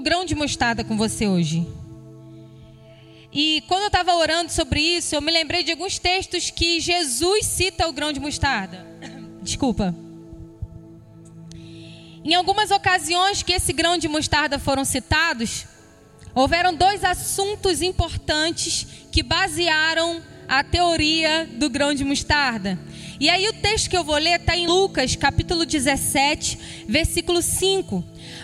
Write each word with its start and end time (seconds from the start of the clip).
o 0.00 0.02
grão 0.02 0.24
de 0.24 0.34
mostarda 0.34 0.82
com 0.82 0.96
você 0.96 1.26
hoje. 1.28 1.66
E 3.30 3.62
quando 3.68 3.82
eu 3.82 3.88
estava 3.88 4.14
orando 4.14 4.50
sobre 4.50 4.80
isso, 4.80 5.14
eu 5.14 5.20
me 5.20 5.30
lembrei 5.30 5.62
de 5.62 5.72
alguns 5.72 5.98
textos 5.98 6.50
que 6.50 6.80
Jesus 6.80 7.44
cita 7.44 7.86
o 7.86 7.92
grão 7.92 8.10
de 8.10 8.18
mostarda. 8.18 8.86
Desculpa. 9.42 9.94
Em 12.24 12.34
algumas 12.34 12.70
ocasiões 12.70 13.42
que 13.42 13.52
esse 13.52 13.74
grão 13.74 13.98
de 13.98 14.08
mostarda 14.08 14.58
foram 14.58 14.86
citados, 14.86 15.66
houveram 16.34 16.74
dois 16.74 17.04
assuntos 17.04 17.82
importantes 17.82 18.86
que 19.12 19.22
basearam 19.22 20.22
a 20.48 20.64
teoria 20.64 21.46
do 21.58 21.68
grão 21.68 21.92
de 21.92 22.04
mostarda. 22.04 22.78
E 23.20 23.28
aí 23.28 23.46
o 23.48 23.52
texto 23.52 23.90
que 23.90 23.96
eu 23.96 24.02
vou 24.02 24.16
ler 24.16 24.40
está 24.40 24.56
em 24.56 24.66
Lucas, 24.66 25.14
capítulo 25.14 25.66
17, 25.66 26.86
versículo 26.88 27.42
5. 27.42 28.02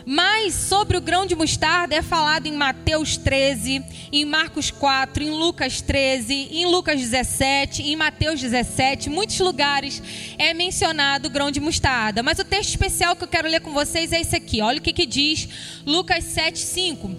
Mas 0.08 0.54
sobre 0.54 0.96
o 0.96 1.00
grão 1.00 1.26
de 1.26 1.34
mostarda 1.34 1.96
é 1.96 2.00
falado 2.00 2.46
em 2.46 2.52
Mateus 2.52 3.16
13, 3.16 3.84
em 4.12 4.24
Marcos 4.24 4.70
4, 4.70 5.20
em 5.20 5.30
Lucas 5.30 5.80
13, 5.80 6.32
em 6.32 6.64
Lucas 6.64 7.00
17, 7.00 7.82
em 7.82 7.96
Mateus 7.96 8.40
17, 8.40 9.10
muitos 9.10 9.36
lugares 9.40 10.00
é 10.38 10.54
mencionado 10.54 11.26
o 11.26 11.30
grão 11.30 11.50
de 11.50 11.58
mostarda. 11.58 12.22
Mas 12.22 12.38
o 12.38 12.44
texto 12.44 12.70
especial 12.70 13.16
que 13.16 13.24
eu 13.24 13.28
quero 13.28 13.48
ler 13.48 13.60
com 13.60 13.72
vocês 13.72 14.12
é 14.12 14.20
esse 14.20 14.36
aqui. 14.36 14.62
Olha 14.62 14.78
o 14.78 14.82
que, 14.82 14.92
que 14.92 15.06
diz 15.06 15.48
Lucas 15.84 16.22
7, 16.22 16.56
5. 16.56 17.10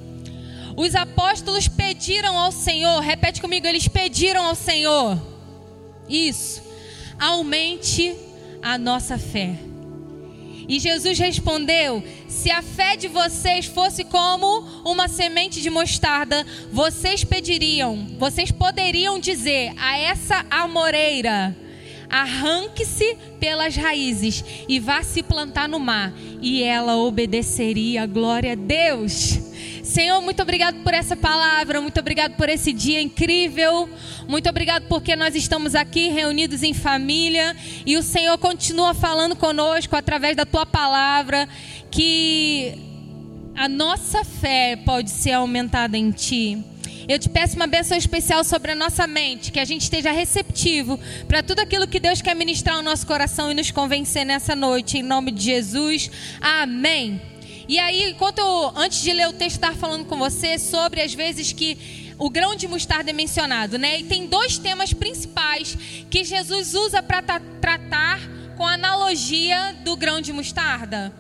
Os 0.78 0.96
apóstolos 0.96 1.68
pediram 1.68 2.38
ao 2.38 2.54
Senhor, 2.54 3.02
repete 3.02 3.42
comigo, 3.42 3.68
eles 3.68 3.90
pediram 3.90 4.46
ao 4.46 4.56
Senhor. 4.56 5.22
Isso 6.08 6.64
aumente 7.20 8.16
a 8.62 8.78
nossa 8.78 9.18
fé. 9.18 9.67
E 10.68 10.80
Jesus 10.80 11.18
respondeu: 11.18 12.04
Se 12.28 12.52
a 12.52 12.62
fé 12.62 12.96
de 12.96 13.08
vocês 13.08 13.66
fosse 13.66 14.04
como 14.04 14.60
uma 14.84 15.08
semente 15.08 15.62
de 15.62 15.70
mostarda, 15.70 16.46
vocês 16.72 17.24
pediriam, 17.24 18.08
vocês 18.18 18.52
poderiam 18.52 19.20
dizer 19.20 19.74
a 19.78 19.98
essa 19.98 20.46
amoreira: 20.50 21.56
arranque-se 22.10 23.18
pelas 23.40 23.76
raízes 23.76 24.44
e 24.68 24.80
vá 24.80 25.04
se 25.04 25.22
plantar 25.22 25.68
no 25.68 25.80
mar, 25.80 26.14
e 26.42 26.64
ela 26.64 26.98
obedeceria. 26.98 28.06
Glória 28.06 28.54
a 28.54 28.56
Deus. 28.56 29.40
Senhor, 29.84 30.22
muito 30.22 30.42
obrigado 30.42 30.84
por 30.84 30.94
essa 30.94 31.16
palavra, 31.16 31.80
muito 31.80 32.00
obrigado 32.00 32.36
por 32.36 32.50
esse 32.50 32.74
dia 32.74 33.02
incrível, 33.02 33.90
muito 34.28 34.50
obrigado 34.50 34.86
porque 34.88 35.16
nós 35.16 35.34
estamos 35.34 35.76
aqui 35.76 36.10
reunidos 36.10 36.62
em 36.62 36.74
família 36.74 37.56
e 37.86 37.96
o 37.96 38.04
Senhor 38.04 38.38
continua 38.38 38.94
falando 38.94 39.36
conosco 39.36 39.96
através 39.96 40.36
da 40.36 40.46
tua 40.46 40.66
palavra 40.66 41.48
que 41.90 42.78
a 43.56 43.70
nossa 43.70 44.24
fé 44.26 44.76
pode 44.76 45.10
ser 45.10 45.32
aumentada 45.32 45.98
em 45.98 46.12
ti. 46.12 46.64
Eu 47.08 47.18
te 47.18 47.30
peço 47.30 47.56
uma 47.56 47.68
bênção 47.68 47.98
especial 47.98 48.44
sobre 48.44 48.74
a 48.74 48.76
nossa 48.76 49.08
mente, 49.08 49.50
que 49.50 49.62
a 49.62 49.66
gente 49.66 49.84
esteja 49.84 50.12
receptivo 50.12 51.00
para 51.26 51.42
tudo 51.42 51.62
aquilo 51.62 51.88
que 51.88 52.02
Deus 52.02 52.22
quer 52.22 52.36
ministrar 52.36 52.76
ao 52.76 52.84
nosso 52.84 53.08
coração 53.08 53.50
e 53.50 53.54
nos 53.54 53.72
convencer 53.72 54.26
nessa 54.26 54.54
noite, 54.58 54.98
em 54.98 55.04
nome 55.04 55.32
de 55.32 55.42
Jesus. 55.42 56.12
Amém. 56.42 57.22
E 57.66 57.80
aí, 57.80 58.10
enquanto 58.10 58.40
eu, 58.40 58.74
antes 58.76 59.02
de 59.02 59.14
ler 59.14 59.30
o 59.30 59.32
texto, 59.32 59.56
estava 59.56 59.78
falando 59.78 60.04
com 60.04 60.18
você 60.18 60.60
sobre 60.60 61.02
as 61.02 61.14
vezes 61.14 61.54
que 61.54 62.14
o 62.20 62.30
grão 62.30 62.58
de 62.58 62.68
mostarda 62.68 63.10
é 63.10 63.14
mencionado, 63.14 63.78
né? 63.78 64.02
E 64.02 64.04
tem 64.04 64.28
dois 64.28 64.58
temas 64.58 64.92
principais 64.92 65.78
que 66.10 66.26
Jesus 66.26 66.74
usa 66.74 67.02
para 67.02 67.22
tratar 67.22 68.20
com 68.58 68.68
a 68.68 68.74
analogia 68.74 69.78
do 69.86 69.96
grão 69.96 70.20
de 70.20 70.34
mostarda. 70.34 71.14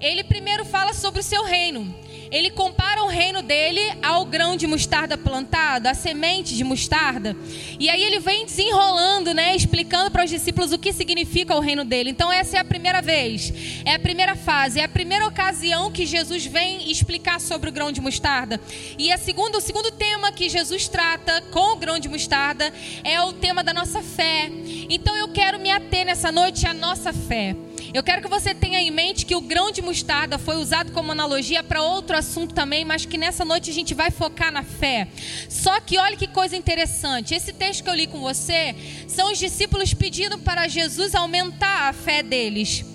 Ele 0.00 0.24
primeiro 0.24 0.64
fala 0.64 0.92
sobre 0.92 1.20
o 1.20 1.22
seu 1.22 1.44
reino 1.44 1.94
ele 2.32 2.50
compara 2.50 3.04
o 3.04 3.08
reino 3.08 3.42
dele 3.42 3.80
ao 4.02 4.24
grão 4.24 4.56
de 4.56 4.66
mostarda 4.66 5.18
plantado, 5.18 5.86
a 5.86 5.94
semente 5.94 6.56
de 6.56 6.64
mostarda. 6.64 7.36
E 7.78 7.90
aí 7.90 8.02
ele 8.02 8.18
vem 8.18 8.46
desenrolando, 8.46 9.34
né, 9.34 9.54
explicando 9.54 10.10
para 10.10 10.24
os 10.24 10.30
discípulos 10.30 10.72
o 10.72 10.78
que 10.78 10.94
significa 10.94 11.54
o 11.54 11.60
reino 11.60 11.84
dele. 11.84 12.08
Então 12.08 12.32
essa 12.32 12.56
é 12.56 12.60
a 12.60 12.64
primeira 12.64 13.02
vez, 13.02 13.52
é 13.84 13.94
a 13.94 13.98
primeira 13.98 14.34
fase, 14.34 14.80
é 14.80 14.84
a 14.84 14.88
primeira 14.88 15.26
ocasião 15.26 15.92
que 15.92 16.06
Jesus 16.06 16.46
vem 16.46 16.90
explicar 16.90 17.38
sobre 17.38 17.68
o 17.68 17.72
grão 17.72 17.92
de 17.92 18.00
mostarda. 18.00 18.58
E 18.98 19.12
a 19.12 19.18
segunda, 19.18 19.58
o 19.58 19.60
segundo 19.60 19.90
tema 19.90 20.32
que 20.32 20.48
Jesus 20.48 20.88
trata 20.88 21.42
com 21.50 21.72
o 21.72 21.76
grão 21.76 21.98
de 21.98 22.08
mostarda 22.08 22.72
é 23.04 23.20
o 23.20 23.34
tema 23.34 23.62
da 23.62 23.74
nossa 23.74 24.02
fé. 24.02 24.50
Então 24.88 25.14
eu 25.14 25.28
quero 25.28 25.58
me 25.58 25.70
ater 25.70 26.06
nessa 26.06 26.32
noite 26.32 26.66
à 26.66 26.72
nossa 26.72 27.12
fé. 27.12 27.54
Eu 27.94 28.02
quero 28.02 28.22
que 28.22 28.28
você 28.28 28.54
tenha 28.54 28.80
em 28.80 28.90
mente 28.90 29.26
que 29.26 29.36
o 29.36 29.40
grão 29.40 29.70
de 29.70 29.82
mostarda 29.82 30.38
foi 30.38 30.56
usado 30.56 30.92
como 30.92 31.12
analogia 31.12 31.62
para 31.62 31.82
outro 31.82 32.16
assunto 32.16 32.54
também, 32.54 32.86
mas 32.86 33.04
que 33.04 33.18
nessa 33.18 33.44
noite 33.44 33.70
a 33.70 33.74
gente 33.74 33.92
vai 33.92 34.10
focar 34.10 34.50
na 34.50 34.62
fé. 34.62 35.08
Só 35.46 35.78
que 35.78 35.98
olha 35.98 36.16
que 36.16 36.26
coisa 36.26 36.56
interessante. 36.56 37.34
Esse 37.34 37.52
texto 37.52 37.84
que 37.84 37.90
eu 37.90 37.94
li 37.94 38.06
com 38.06 38.20
você 38.20 38.74
são 39.06 39.30
os 39.30 39.38
discípulos 39.38 39.92
pedindo 39.92 40.38
para 40.38 40.68
Jesus 40.68 41.14
aumentar 41.14 41.90
a 41.90 41.92
fé 41.92 42.22
deles. 42.22 42.91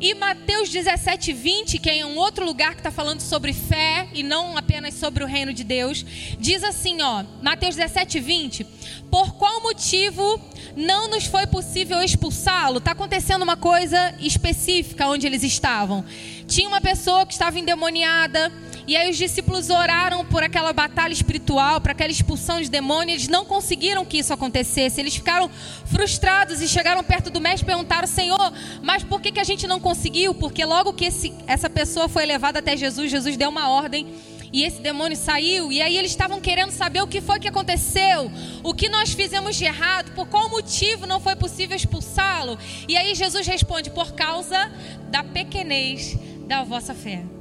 E 0.00 0.14
Mateus 0.14 0.68
17, 0.68 1.32
20, 1.32 1.78
que 1.78 1.90
é 1.90 2.04
um 2.04 2.16
outro 2.16 2.44
lugar 2.44 2.72
que 2.72 2.80
está 2.80 2.90
falando 2.90 3.20
sobre 3.20 3.52
fé 3.52 4.08
e 4.12 4.22
não 4.22 4.56
apenas 4.56 4.94
sobre 4.94 5.22
o 5.22 5.26
reino 5.26 5.52
de 5.52 5.62
Deus, 5.62 6.04
diz 6.38 6.64
assim, 6.64 7.00
ó, 7.00 7.24
Mateus 7.42 7.76
17, 7.76 8.20
20, 8.20 8.64
por 9.10 9.34
qual 9.34 9.62
motivo 9.62 10.40
não 10.76 11.08
nos 11.08 11.26
foi 11.26 11.46
possível 11.46 12.02
expulsá-lo? 12.02 12.78
Está 12.78 12.92
acontecendo 12.92 13.42
uma 13.42 13.56
coisa 13.56 14.14
específica 14.18 15.06
onde 15.06 15.26
eles 15.26 15.42
estavam. 15.42 16.04
Tinha 16.46 16.68
uma 16.68 16.80
pessoa 16.80 17.24
que 17.24 17.32
estava 17.32 17.58
endemoniada, 17.58 18.52
e 18.86 18.96
aí 18.96 19.10
os 19.10 19.16
discípulos 19.16 19.70
oraram 19.70 20.24
por 20.26 20.42
aquela 20.42 20.72
batalha 20.72 21.12
espiritual, 21.12 21.80
para 21.80 21.92
aquela 21.92 22.10
expulsão 22.10 22.60
de 22.60 22.68
demônios. 22.68 23.22
Eles 23.22 23.28
não 23.28 23.44
conseguiram 23.44 24.04
que 24.04 24.18
isso 24.18 24.32
acontecesse. 24.32 25.00
Eles 25.00 25.14
ficaram 25.14 25.50
frustrados 25.86 26.60
e 26.60 26.68
chegaram 26.68 27.02
perto 27.02 27.30
do 27.30 27.40
mestre 27.40 27.62
e 27.62 27.66
perguntaram: 27.66 28.06
Senhor, 28.06 28.52
mas 28.82 29.02
por 29.02 29.20
que, 29.20 29.32
que 29.32 29.40
a 29.40 29.44
gente 29.44 29.66
não 29.66 29.80
conseguiu? 29.80 30.34
Porque 30.34 30.64
logo 30.64 30.92
que 30.92 31.06
esse, 31.06 31.32
essa 31.46 31.70
pessoa 31.70 32.08
foi 32.08 32.26
levada 32.26 32.58
até 32.58 32.76
Jesus, 32.76 33.10
Jesus 33.10 33.36
deu 33.36 33.48
uma 33.48 33.70
ordem 33.70 34.06
e 34.52 34.62
esse 34.62 34.80
demônio 34.80 35.16
saiu. 35.16 35.72
E 35.72 35.82
aí 35.82 35.96
eles 35.96 36.12
estavam 36.12 36.40
querendo 36.40 36.70
saber 36.70 37.02
o 37.02 37.08
que 37.08 37.20
foi 37.20 37.40
que 37.40 37.48
aconteceu, 37.48 38.30
o 38.62 38.72
que 38.72 38.88
nós 38.88 39.12
fizemos 39.12 39.56
de 39.56 39.64
errado, 39.64 40.12
por 40.12 40.28
qual 40.28 40.48
motivo 40.48 41.06
não 41.06 41.18
foi 41.18 41.34
possível 41.34 41.76
expulsá-lo. 41.76 42.56
E 42.86 42.96
aí 42.96 43.14
Jesus 43.14 43.46
responde: 43.46 43.90
por 43.90 44.12
causa 44.12 44.70
da 45.10 45.24
pequenez 45.24 46.16
da 46.46 46.62
vossa 46.62 46.94
fé. 46.94 47.33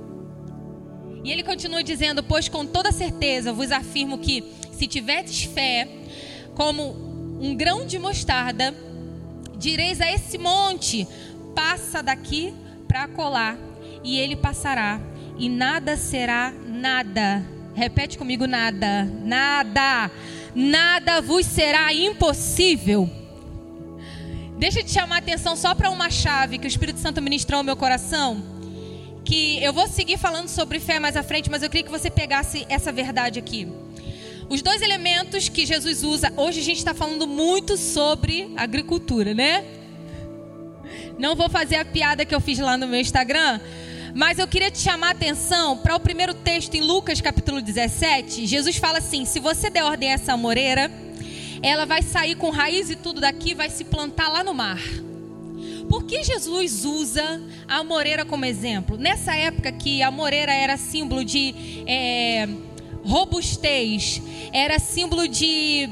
E 1.23 1.31
ele 1.31 1.43
continua 1.43 1.83
dizendo: 1.83 2.21
Pois 2.21 2.49
com 2.49 2.65
toda 2.65 2.91
certeza 2.91 3.53
vos 3.53 3.71
afirmo 3.71 4.17
que, 4.17 4.43
se 4.71 4.87
tiverdes 4.87 5.43
fé, 5.43 5.87
como 6.53 7.37
um 7.39 7.55
grão 7.55 7.85
de 7.85 7.97
mostarda, 7.97 8.75
direis 9.57 10.01
a 10.01 10.11
esse 10.11 10.37
monte: 10.37 11.07
Passa 11.55 12.03
daqui 12.03 12.53
para 12.87 13.07
colar, 13.07 13.57
e 14.03 14.19
ele 14.19 14.35
passará, 14.35 14.99
e 15.37 15.47
nada 15.47 15.95
será 15.95 16.51
nada. 16.51 17.43
Repete 17.73 18.17
comigo: 18.17 18.45
nada, 18.45 19.05
nada, 19.05 20.11
nada 20.53 21.21
vos 21.21 21.45
será 21.45 21.93
impossível. 21.93 23.09
Deixa 24.57 24.79
eu 24.79 24.83
te 24.83 24.91
chamar 24.91 25.15
a 25.15 25.19
atenção 25.19 25.55
só 25.55 25.73
para 25.73 25.89
uma 25.89 26.09
chave 26.09 26.57
que 26.57 26.67
o 26.67 26.67
Espírito 26.67 26.99
Santo 26.99 27.21
ministrou 27.21 27.57
ao 27.57 27.63
meu 27.63 27.75
coração 27.75 28.52
que 29.23 29.63
eu 29.63 29.71
vou 29.71 29.87
seguir 29.87 30.17
falando 30.17 30.49
sobre 30.49 30.79
fé 30.79 30.99
mais 30.99 31.15
à 31.15 31.23
frente, 31.23 31.49
mas 31.49 31.63
eu 31.63 31.69
queria 31.69 31.83
que 31.83 31.91
você 31.91 32.09
pegasse 32.09 32.65
essa 32.69 32.91
verdade 32.91 33.39
aqui. 33.39 33.67
Os 34.49 34.61
dois 34.61 34.81
elementos 34.81 35.49
que 35.49 35.65
Jesus 35.65 36.03
usa, 36.03 36.31
hoje 36.35 36.59
a 36.59 36.63
gente 36.63 36.77
está 36.77 36.93
falando 36.93 37.25
muito 37.25 37.77
sobre 37.77 38.51
agricultura, 38.55 39.33
né? 39.33 39.63
Não 41.17 41.35
vou 41.35 41.49
fazer 41.49 41.77
a 41.77 41.85
piada 41.85 42.25
que 42.25 42.35
eu 42.35 42.41
fiz 42.41 42.59
lá 42.59 42.77
no 42.77 42.87
meu 42.87 42.99
Instagram, 42.99 43.59
mas 44.13 44.37
eu 44.37 44.47
queria 44.47 44.69
te 44.69 44.79
chamar 44.79 45.07
a 45.07 45.11
atenção 45.11 45.77
para 45.77 45.95
o 45.95 45.99
primeiro 45.99 46.33
texto 46.33 46.75
em 46.75 46.81
Lucas 46.81 47.21
capítulo 47.21 47.61
17. 47.61 48.45
Jesus 48.45 48.75
fala 48.77 48.97
assim: 48.97 49.25
se 49.25 49.39
você 49.39 49.69
der 49.69 49.83
ordem 49.83 50.11
a 50.11 50.13
essa 50.13 50.35
moreira, 50.35 50.91
ela 51.61 51.85
vai 51.85 52.01
sair 52.01 52.35
com 52.35 52.49
raiz 52.49 52.89
e 52.89 52.95
tudo 52.95 53.21
daqui, 53.21 53.53
vai 53.53 53.69
se 53.69 53.85
plantar 53.85 54.27
lá 54.27 54.43
no 54.43 54.53
mar. 54.53 54.81
Por 55.93 56.05
que 56.05 56.23
Jesus 56.23 56.85
usa 56.85 57.39
a 57.67 57.83
moreira 57.83 58.25
como 58.25 58.45
exemplo? 58.45 58.97
Nessa 58.97 59.35
época 59.35 59.71
que 59.71 60.01
a 60.01 60.09
moreira 60.09 60.51
era 60.51 60.75
símbolo 60.75 61.23
de 61.23 61.53
é, 61.85 62.49
robustez, 63.03 64.19
era 64.51 64.79
símbolo 64.79 65.27
de. 65.27 65.87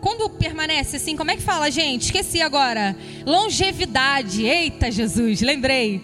Quando 0.00 0.30
permanece 0.30 0.96
assim, 0.96 1.18
como 1.18 1.32
é 1.32 1.36
que 1.36 1.42
fala, 1.42 1.70
gente? 1.70 2.06
Esqueci 2.06 2.40
agora. 2.40 2.96
Longevidade. 3.26 4.42
Eita, 4.42 4.90
Jesus, 4.90 5.42
lembrei 5.42 6.02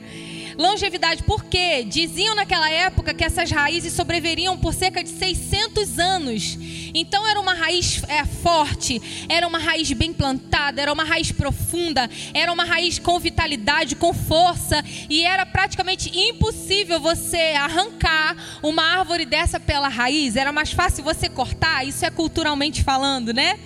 Longevidade, 0.59 1.23
por 1.23 1.45
quê? 1.45 1.85
Diziam 1.85 2.35
naquela 2.35 2.69
época 2.69 3.15
que 3.15 3.23
essas 3.23 3.49
raízes 3.49 3.93
sobreviveriam 3.93 4.59
por 4.59 4.75
cerca 4.75 5.05
de 5.05 5.11
600 5.11 6.01
anos. 6.01 6.59
Então 6.93 7.25
era 7.29 7.39
uma 7.39 7.55
raiz 7.55 8.03
é, 8.09 8.25
forte, 8.25 9.01
era 9.29 9.47
uma 9.47 9.59
raiz 9.59 9.93
bem 9.93 10.13
plantada, 10.13 10.83
era 10.83 10.93
uma 10.93 11.05
raiz 11.05 11.31
profunda, 11.31 12.11
era 12.35 12.53
uma 12.53 12.65
raiz 12.65 12.99
com 12.99 13.21
vitalidade, 13.21 13.95
com 13.95 14.13
força, 14.13 14.85
e 15.09 15.25
era 15.25 15.47
praticamente 15.47 16.11
impossível 16.13 16.99
você 16.99 17.55
arrancar 17.57 18.37
uma 18.61 18.83
árvore 18.83 19.25
dessa 19.25 19.61
pela 19.61 19.87
raiz. 19.87 20.35
Era 20.35 20.51
mais 20.51 20.73
fácil 20.73 21.05
você 21.05 21.29
cortar, 21.29 21.87
isso 21.87 22.05
é 22.05 22.11
culturalmente 22.11 22.83
falando, 22.83 23.33
né? 23.33 23.61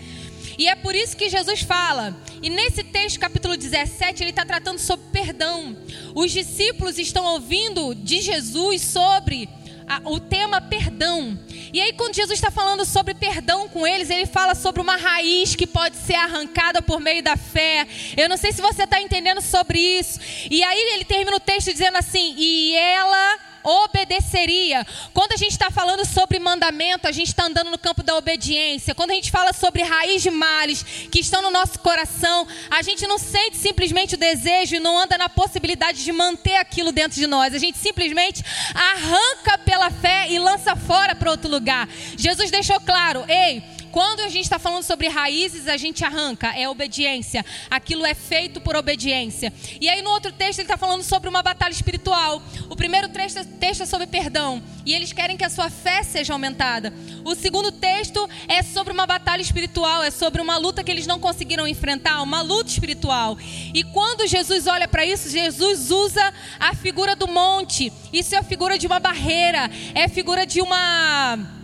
E 0.58 0.69
é 0.69 0.75
por 0.75 0.94
isso 0.94 1.16
que 1.16 1.28
Jesus 1.28 1.62
fala. 1.62 2.16
E 2.43 2.50
nesse 2.50 2.82
texto, 2.84 3.19
capítulo 3.19 3.56
17, 3.56 4.22
ele 4.22 4.31
está 4.31 4.44
tratando 4.44 4.78
sobre 4.78 5.06
perdão. 5.12 5.76
Os 6.14 6.31
discípulos 6.31 6.99
estão 6.99 7.25
ouvindo 7.25 7.94
de 7.94 8.20
Jesus 8.20 8.82
sobre 8.82 9.49
a, 9.87 10.00
o 10.04 10.19
tema 10.19 10.60
perdão. 10.60 11.38
E 11.72 11.81
aí, 11.81 11.93
quando 11.93 12.14
Jesus 12.14 12.38
está 12.38 12.50
falando 12.50 12.84
sobre 12.84 13.14
perdão 13.14 13.69
com 13.69 13.87
eles, 13.87 14.10
ele 14.10 14.26
fala 14.26 14.54
sobre 14.54 14.81
uma 14.81 14.96
raiz 14.96 15.54
que 15.54 15.66
pode 15.66 15.96
ser 15.96 16.14
arrancada 16.14 16.82
por 16.82 17.00
meio 17.00 17.22
da 17.22 17.37
fé. 17.37 17.87
Eu 18.16 18.28
não 18.28 18.37
sei 18.37 18.52
se 18.52 18.60
você 18.60 18.84
está 18.84 19.00
entendendo 19.00 19.40
sobre 19.40 19.78
isso. 19.78 20.19
E 20.50 20.62
aí, 20.62 20.94
ele 20.94 21.05
termina 21.05 21.37
o 21.37 21.40
texto 21.40 21.72
dizendo 21.72 21.96
assim: 21.96 22.34
E 22.37 22.75
ela 22.75 23.38
obedeceria. 23.64 24.86
Quando 25.12 25.32
a 25.32 25.36
gente 25.36 25.52
está 25.52 25.70
falando 25.70 26.04
sobre 26.04 26.38
mandamento, 26.38 27.08
a 27.08 27.12
gente 27.12 27.28
está 27.28 27.46
andando 27.46 27.70
no 27.70 27.78
campo 27.78 28.02
da 28.02 28.16
obediência. 28.16 28.94
Quando 28.94 29.10
a 29.10 29.14
gente 29.14 29.30
fala 29.30 29.52
sobre 29.52 29.82
raiz 29.82 30.22
de 30.22 30.30
males 30.30 30.82
que 30.82 31.20
estão 31.20 31.42
no 31.42 31.50
nosso 31.50 31.78
coração, 31.78 32.46
a 32.70 32.82
gente 32.82 33.06
não 33.06 33.18
sente 33.18 33.56
simplesmente 33.56 34.14
o 34.14 34.18
desejo 34.18 34.76
e 34.76 34.80
não 34.80 34.98
anda 34.98 35.16
na 35.18 35.28
possibilidade 35.28 36.02
de 36.04 36.12
manter 36.12 36.56
aquilo 36.56 36.92
dentro 36.92 37.18
de 37.18 37.26
nós. 37.26 37.54
A 37.54 37.58
gente 37.58 37.78
simplesmente 37.78 38.42
arranca 38.74 39.58
pela 39.58 39.90
fé 39.90 40.26
e 40.30 40.38
lança 40.38 40.74
fora 40.76 41.14
para 41.14 41.30
outro 41.30 41.50
lugar. 41.50 41.88
Jesus 42.16 42.50
deixou 42.50 42.80
claro: 42.80 43.24
ei 43.28 43.62
quando 43.92 44.20
a 44.20 44.28
gente 44.30 44.44
está 44.44 44.58
falando 44.58 44.82
sobre 44.82 45.06
raízes, 45.06 45.68
a 45.68 45.76
gente 45.76 46.02
arranca, 46.02 46.48
é 46.56 46.66
obediência. 46.66 47.44
Aquilo 47.70 48.06
é 48.06 48.14
feito 48.14 48.58
por 48.58 48.74
obediência. 48.74 49.52
E 49.78 49.88
aí 49.88 50.00
no 50.00 50.10
outro 50.10 50.32
texto 50.32 50.60
ele 50.60 50.64
está 50.64 50.78
falando 50.78 51.02
sobre 51.02 51.28
uma 51.28 51.42
batalha 51.42 51.72
espiritual. 51.72 52.42
O 52.70 52.74
primeiro 52.74 53.10
texto, 53.10 53.44
texto 53.60 53.82
é 53.82 53.86
sobre 53.86 54.06
perdão. 54.06 54.62
E 54.86 54.94
eles 54.94 55.12
querem 55.12 55.36
que 55.36 55.44
a 55.44 55.50
sua 55.50 55.68
fé 55.68 56.02
seja 56.02 56.32
aumentada. 56.32 56.92
O 57.22 57.34
segundo 57.34 57.70
texto 57.70 58.26
é 58.48 58.62
sobre 58.62 58.94
uma 58.94 59.06
batalha 59.06 59.42
espiritual, 59.42 60.02
é 60.02 60.10
sobre 60.10 60.40
uma 60.40 60.56
luta 60.56 60.82
que 60.82 60.90
eles 60.90 61.06
não 61.06 61.20
conseguiram 61.20 61.68
enfrentar, 61.68 62.22
uma 62.22 62.40
luta 62.40 62.70
espiritual. 62.70 63.36
E 63.74 63.84
quando 63.84 64.26
Jesus 64.26 64.66
olha 64.66 64.88
para 64.88 65.04
isso, 65.04 65.28
Jesus 65.28 65.90
usa 65.90 66.32
a 66.58 66.74
figura 66.74 67.14
do 67.14 67.28
monte. 67.28 67.92
Isso 68.10 68.34
é 68.34 68.38
a 68.38 68.42
figura 68.42 68.78
de 68.78 68.86
uma 68.86 68.98
barreira, 68.98 69.70
é 69.94 70.04
a 70.04 70.08
figura 70.08 70.46
de 70.46 70.62
uma 70.62 71.61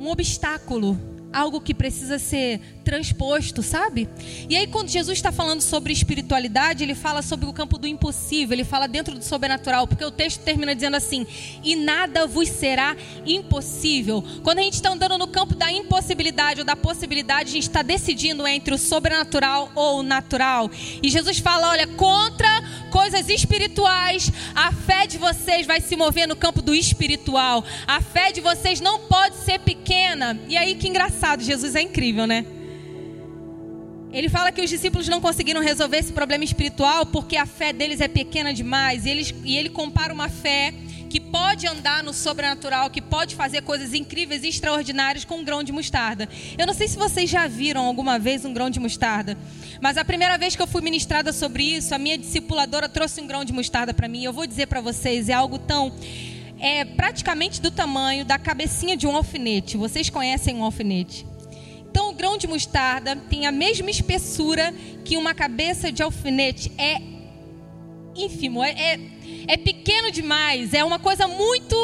um 0.00 0.08
obstáculo, 0.08 0.98
algo 1.32 1.60
que 1.60 1.74
precisa 1.74 2.18
ser 2.18 2.60
transposto, 2.82 3.62
sabe? 3.62 4.08
E 4.48 4.56
aí, 4.56 4.66
quando 4.66 4.88
Jesus 4.88 5.18
está 5.18 5.30
falando 5.30 5.60
sobre 5.60 5.92
espiritualidade, 5.92 6.82
ele 6.82 6.94
fala 6.94 7.22
sobre 7.22 7.46
o 7.46 7.52
campo 7.52 7.78
do 7.78 7.86
impossível, 7.86 8.54
ele 8.54 8.64
fala 8.64 8.88
dentro 8.88 9.16
do 9.16 9.22
sobrenatural, 9.22 9.86
porque 9.86 10.04
o 10.04 10.10
texto 10.10 10.40
termina 10.40 10.74
dizendo 10.74 10.96
assim: 10.96 11.26
e 11.62 11.76
nada 11.76 12.26
vos 12.26 12.48
será 12.48 12.96
impossível. 13.24 14.24
Quando 14.42 14.58
a 14.58 14.62
gente 14.62 14.74
está 14.74 14.90
andando 14.90 15.18
no 15.18 15.28
campo 15.28 15.54
da 15.54 15.70
impossibilidade 15.70 16.60
ou 16.60 16.66
da 16.66 16.74
possibilidade, 16.74 17.50
a 17.50 17.52
gente 17.52 17.68
está 17.68 17.82
decidindo 17.82 18.46
entre 18.46 18.74
o 18.74 18.78
sobrenatural 18.78 19.70
ou 19.74 20.00
o 20.00 20.02
natural. 20.02 20.70
E 21.02 21.08
Jesus 21.08 21.38
fala: 21.38 21.70
olha, 21.70 21.86
contra 21.86 22.48
coisas 22.90 23.28
espirituais, 23.28 24.30
a 24.54 24.72
fé 24.72 25.06
de 25.06 25.16
vocês 25.16 25.66
vai 25.66 25.80
se 25.80 25.96
mover 25.96 26.26
no 26.28 26.36
campo 26.36 26.60
do 26.60 26.74
espiritual. 26.74 27.64
A 27.86 28.00
fé 28.00 28.32
de 28.32 28.40
vocês 28.40 28.80
não 28.80 29.00
pode 29.00 29.36
ser 29.36 29.60
pequena. 29.60 30.38
E 30.48 30.56
aí, 30.56 30.74
que 30.74 30.88
engraçado, 30.88 31.42
Jesus 31.42 31.74
é 31.74 31.80
incrível, 31.80 32.26
né? 32.26 32.44
Ele 34.12 34.28
fala 34.28 34.50
que 34.50 34.60
os 34.60 34.68
discípulos 34.68 35.08
não 35.08 35.20
conseguiram 35.20 35.60
resolver 35.60 35.98
esse 35.98 36.12
problema 36.12 36.42
espiritual 36.42 37.06
porque 37.06 37.36
a 37.36 37.46
fé 37.46 37.72
deles 37.72 38.00
é 38.00 38.08
pequena 38.08 38.52
demais. 38.52 39.06
E, 39.06 39.10
eles, 39.10 39.32
e 39.44 39.56
ele 39.56 39.68
compara 39.68 40.12
uma 40.12 40.28
fé 40.28 40.74
que 41.10 41.18
pode 41.18 41.66
andar 41.66 42.04
no 42.04 42.14
sobrenatural, 42.14 42.88
que 42.88 43.02
pode 43.02 43.34
fazer 43.34 43.62
coisas 43.62 43.92
incríveis 43.92 44.44
e 44.44 44.48
extraordinárias 44.48 45.24
com 45.24 45.38
um 45.38 45.44
grão 45.44 45.60
de 45.62 45.72
mostarda. 45.72 46.28
Eu 46.56 46.66
não 46.68 46.72
sei 46.72 46.86
se 46.86 46.96
vocês 46.96 47.28
já 47.28 47.48
viram 47.48 47.84
alguma 47.84 48.16
vez 48.16 48.44
um 48.44 48.52
grão 48.54 48.70
de 48.70 48.78
mostarda, 48.78 49.36
mas 49.80 49.98
a 49.98 50.04
primeira 50.04 50.38
vez 50.38 50.54
que 50.54 50.62
eu 50.62 50.68
fui 50.68 50.80
ministrada 50.80 51.32
sobre 51.32 51.64
isso, 51.64 51.92
a 51.92 51.98
minha 51.98 52.16
discipuladora 52.16 52.88
trouxe 52.88 53.20
um 53.20 53.26
grão 53.26 53.44
de 53.44 53.52
mostarda 53.52 53.92
para 53.92 54.06
mim. 54.06 54.22
Eu 54.22 54.32
vou 54.32 54.46
dizer 54.46 54.66
para 54.66 54.80
vocês, 54.80 55.28
é 55.28 55.32
algo 55.32 55.58
tão 55.58 55.92
é 56.60 56.84
praticamente 56.84 57.60
do 57.60 57.70
tamanho 57.70 58.24
da 58.24 58.38
cabecinha 58.38 58.96
de 58.96 59.06
um 59.06 59.16
alfinete. 59.16 59.76
Vocês 59.76 60.08
conhecem 60.10 60.54
um 60.54 60.62
alfinete? 60.62 61.26
Então, 61.90 62.10
o 62.10 62.14
grão 62.14 62.38
de 62.38 62.46
mostarda 62.46 63.16
tem 63.16 63.46
a 63.46 63.50
mesma 63.50 63.90
espessura 63.90 64.72
que 65.04 65.16
uma 65.16 65.34
cabeça 65.34 65.90
de 65.90 66.02
alfinete. 66.02 66.70
É 66.78 67.00
ínfimo, 68.14 68.62
é, 68.62 68.70
é, 68.70 69.00
é 69.46 69.56
pequeno 69.56 70.10
demais, 70.10 70.74
é 70.74 70.84
uma 70.84 70.98
coisa 70.98 71.26
muito 71.26 71.76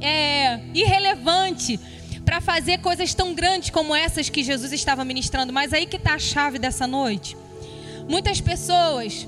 é, 0.00 0.60
irrelevante 0.74 1.78
para 2.24 2.40
fazer 2.40 2.78
coisas 2.78 3.12
tão 3.12 3.34
grandes 3.34 3.70
como 3.70 3.94
essas 3.94 4.28
que 4.28 4.42
Jesus 4.42 4.72
estava 4.72 5.04
ministrando. 5.04 5.52
Mas 5.52 5.72
aí 5.72 5.86
que 5.86 5.96
está 5.96 6.14
a 6.14 6.18
chave 6.18 6.58
dessa 6.58 6.86
noite. 6.86 7.36
Muitas 8.08 8.40
pessoas 8.40 9.26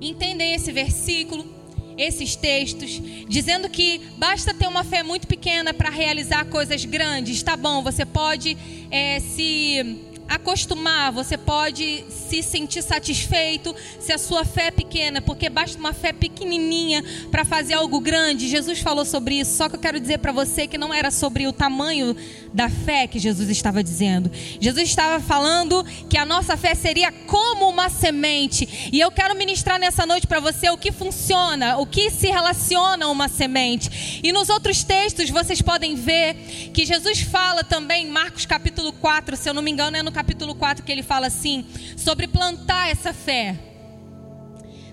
entendem 0.00 0.54
esse 0.54 0.70
versículo 0.72 1.54
esses 1.96 2.34
textos, 2.34 3.00
dizendo 3.28 3.68
que 3.68 4.00
basta 4.18 4.52
ter 4.52 4.66
uma 4.66 4.84
fé 4.84 5.02
muito 5.02 5.26
pequena 5.26 5.72
para 5.72 5.90
realizar 5.90 6.44
coisas 6.46 6.84
grandes. 6.84 7.42
Tá 7.42 7.56
bom, 7.56 7.82
você 7.82 8.04
pode 8.04 8.56
é, 8.90 9.20
se 9.20 10.00
acostumar, 10.28 11.12
você 11.12 11.36
pode 11.36 12.04
se 12.08 12.42
sentir 12.42 12.82
satisfeito 12.82 13.74
se 13.98 14.12
a 14.12 14.18
sua 14.18 14.44
fé 14.44 14.66
é 14.66 14.70
pequena, 14.70 15.20
porque 15.20 15.48
basta 15.48 15.78
uma 15.78 15.92
fé 15.92 16.12
pequenininha 16.12 17.04
para 17.30 17.44
fazer 17.44 17.74
algo 17.74 18.00
grande. 18.00 18.48
Jesus 18.48 18.80
falou 18.80 19.04
sobre 19.04 19.40
isso, 19.40 19.56
só 19.56 19.68
que 19.68 19.76
eu 19.76 19.80
quero 19.80 20.00
dizer 20.00 20.18
para 20.18 20.32
você 20.32 20.66
que 20.66 20.78
não 20.78 20.92
era 20.92 21.10
sobre 21.10 21.46
o 21.46 21.52
tamanho 21.52 22.16
da 22.52 22.68
fé 22.68 23.06
que 23.06 23.18
Jesus 23.18 23.50
estava 23.50 23.82
dizendo. 23.82 24.30
Jesus 24.60 24.88
estava 24.88 25.20
falando 25.20 25.84
que 26.08 26.16
a 26.16 26.24
nossa 26.24 26.56
fé 26.56 26.74
seria 26.74 27.12
como 27.12 27.68
uma 27.68 27.88
semente. 27.88 28.90
E 28.92 29.00
eu 29.00 29.10
quero 29.10 29.34
ministrar 29.36 29.78
nessa 29.78 30.06
noite 30.06 30.26
para 30.26 30.40
você 30.40 30.70
o 30.70 30.78
que 30.78 30.92
funciona, 30.92 31.76
o 31.78 31.86
que 31.86 32.10
se 32.10 32.28
relaciona 32.28 33.06
a 33.06 33.10
uma 33.10 33.28
semente. 33.28 34.20
E 34.22 34.32
nos 34.32 34.48
outros 34.48 34.82
textos 34.84 35.30
vocês 35.30 35.60
podem 35.60 35.94
ver 35.94 36.34
que 36.72 36.86
Jesus 36.86 37.20
fala 37.20 37.62
também, 37.64 38.06
Marcos 38.06 38.46
capítulo 38.46 38.92
4, 38.92 39.36
se 39.36 39.48
eu 39.48 39.54
não 39.54 39.62
me 39.62 39.70
engano, 39.70 39.96
é 39.96 40.02
no 40.02 40.12
capítulo 40.14 40.54
4 40.54 40.84
que 40.84 40.92
ele 40.92 41.02
fala 41.02 41.26
assim, 41.26 41.66
sobre 41.96 42.28
plantar 42.28 42.88
essa 42.88 43.12
fé, 43.12 43.58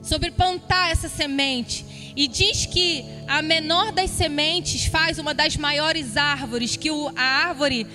sobre 0.01 0.31
plantar 0.31 0.91
essa 0.91 1.07
semente. 1.07 2.13
E 2.15 2.27
diz 2.27 2.65
que 2.65 3.05
a 3.27 3.41
menor 3.41 3.91
das 3.91 4.09
sementes 4.09 4.85
faz 4.85 5.17
uma 5.19 5.33
das 5.33 5.55
maiores 5.55 6.17
árvores, 6.17 6.75
que 6.75 6.89
a 7.15 7.21
árvore 7.21 7.87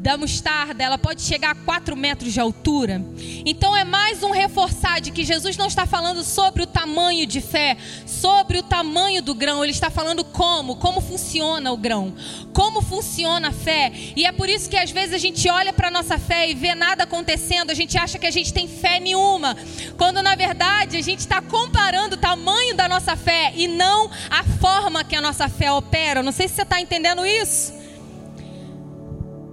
da 0.00 0.16
mostarda, 0.16 0.82
ela 0.82 0.96
pode 0.96 1.22
chegar 1.22 1.50
a 1.50 1.54
4 1.54 1.96
metros 1.96 2.32
de 2.32 2.40
altura. 2.40 3.04
Então 3.44 3.76
é 3.76 3.84
mais 3.84 4.22
um 4.22 4.30
reforçar 4.30 5.00
de 5.00 5.10
que 5.10 5.24
Jesus 5.24 5.56
não 5.56 5.66
está 5.66 5.86
falando 5.86 6.22
sobre 6.22 6.62
o 6.62 6.66
tamanho 6.66 7.26
de 7.26 7.40
fé, 7.40 7.76
sobre 8.06 8.58
o 8.58 8.62
tamanho 8.62 9.22
do 9.22 9.34
grão, 9.34 9.62
ele 9.62 9.72
está 9.72 9.90
falando 9.90 10.24
como, 10.24 10.76
como 10.76 11.00
funciona 11.00 11.72
o 11.72 11.76
grão, 11.76 12.14
como 12.52 12.80
funciona 12.80 13.48
a 13.48 13.52
fé. 13.52 13.92
E 14.14 14.24
é 14.24 14.32
por 14.32 14.48
isso 14.48 14.70
que 14.70 14.76
às 14.76 14.90
vezes 14.90 15.14
a 15.14 15.18
gente 15.18 15.48
olha 15.48 15.72
para 15.72 15.88
a 15.88 15.90
nossa 15.90 16.18
fé 16.18 16.48
e 16.48 16.54
vê 16.54 16.74
nada 16.74 17.04
acontecendo, 17.04 17.70
a 17.70 17.74
gente 17.74 17.98
acha 17.98 18.18
que 18.18 18.26
a 18.26 18.30
gente 18.30 18.52
tem 18.52 18.68
fé 18.68 19.00
nenhuma, 19.00 19.56
quando 19.96 20.22
na 20.22 20.34
verdade 20.34 20.96
a 20.96 21.02
gente 21.02 21.20
está 21.20 21.42
comparando 21.42 22.14
o 22.14 22.18
tamanho 22.18 22.74
da 22.74 22.88
nossa 22.88 23.16
fé 23.16 23.52
e 23.56 23.66
não 23.66 24.10
a 24.30 24.44
forma 24.44 25.02
que 25.02 25.16
a 25.16 25.20
nossa 25.20 25.48
fé 25.48 25.72
opera. 25.72 26.22
Não 26.22 26.32
sei 26.32 26.46
se 26.48 26.54
você 26.54 26.62
está 26.62 26.80
entendendo 26.80 27.26
isso. 27.26 27.77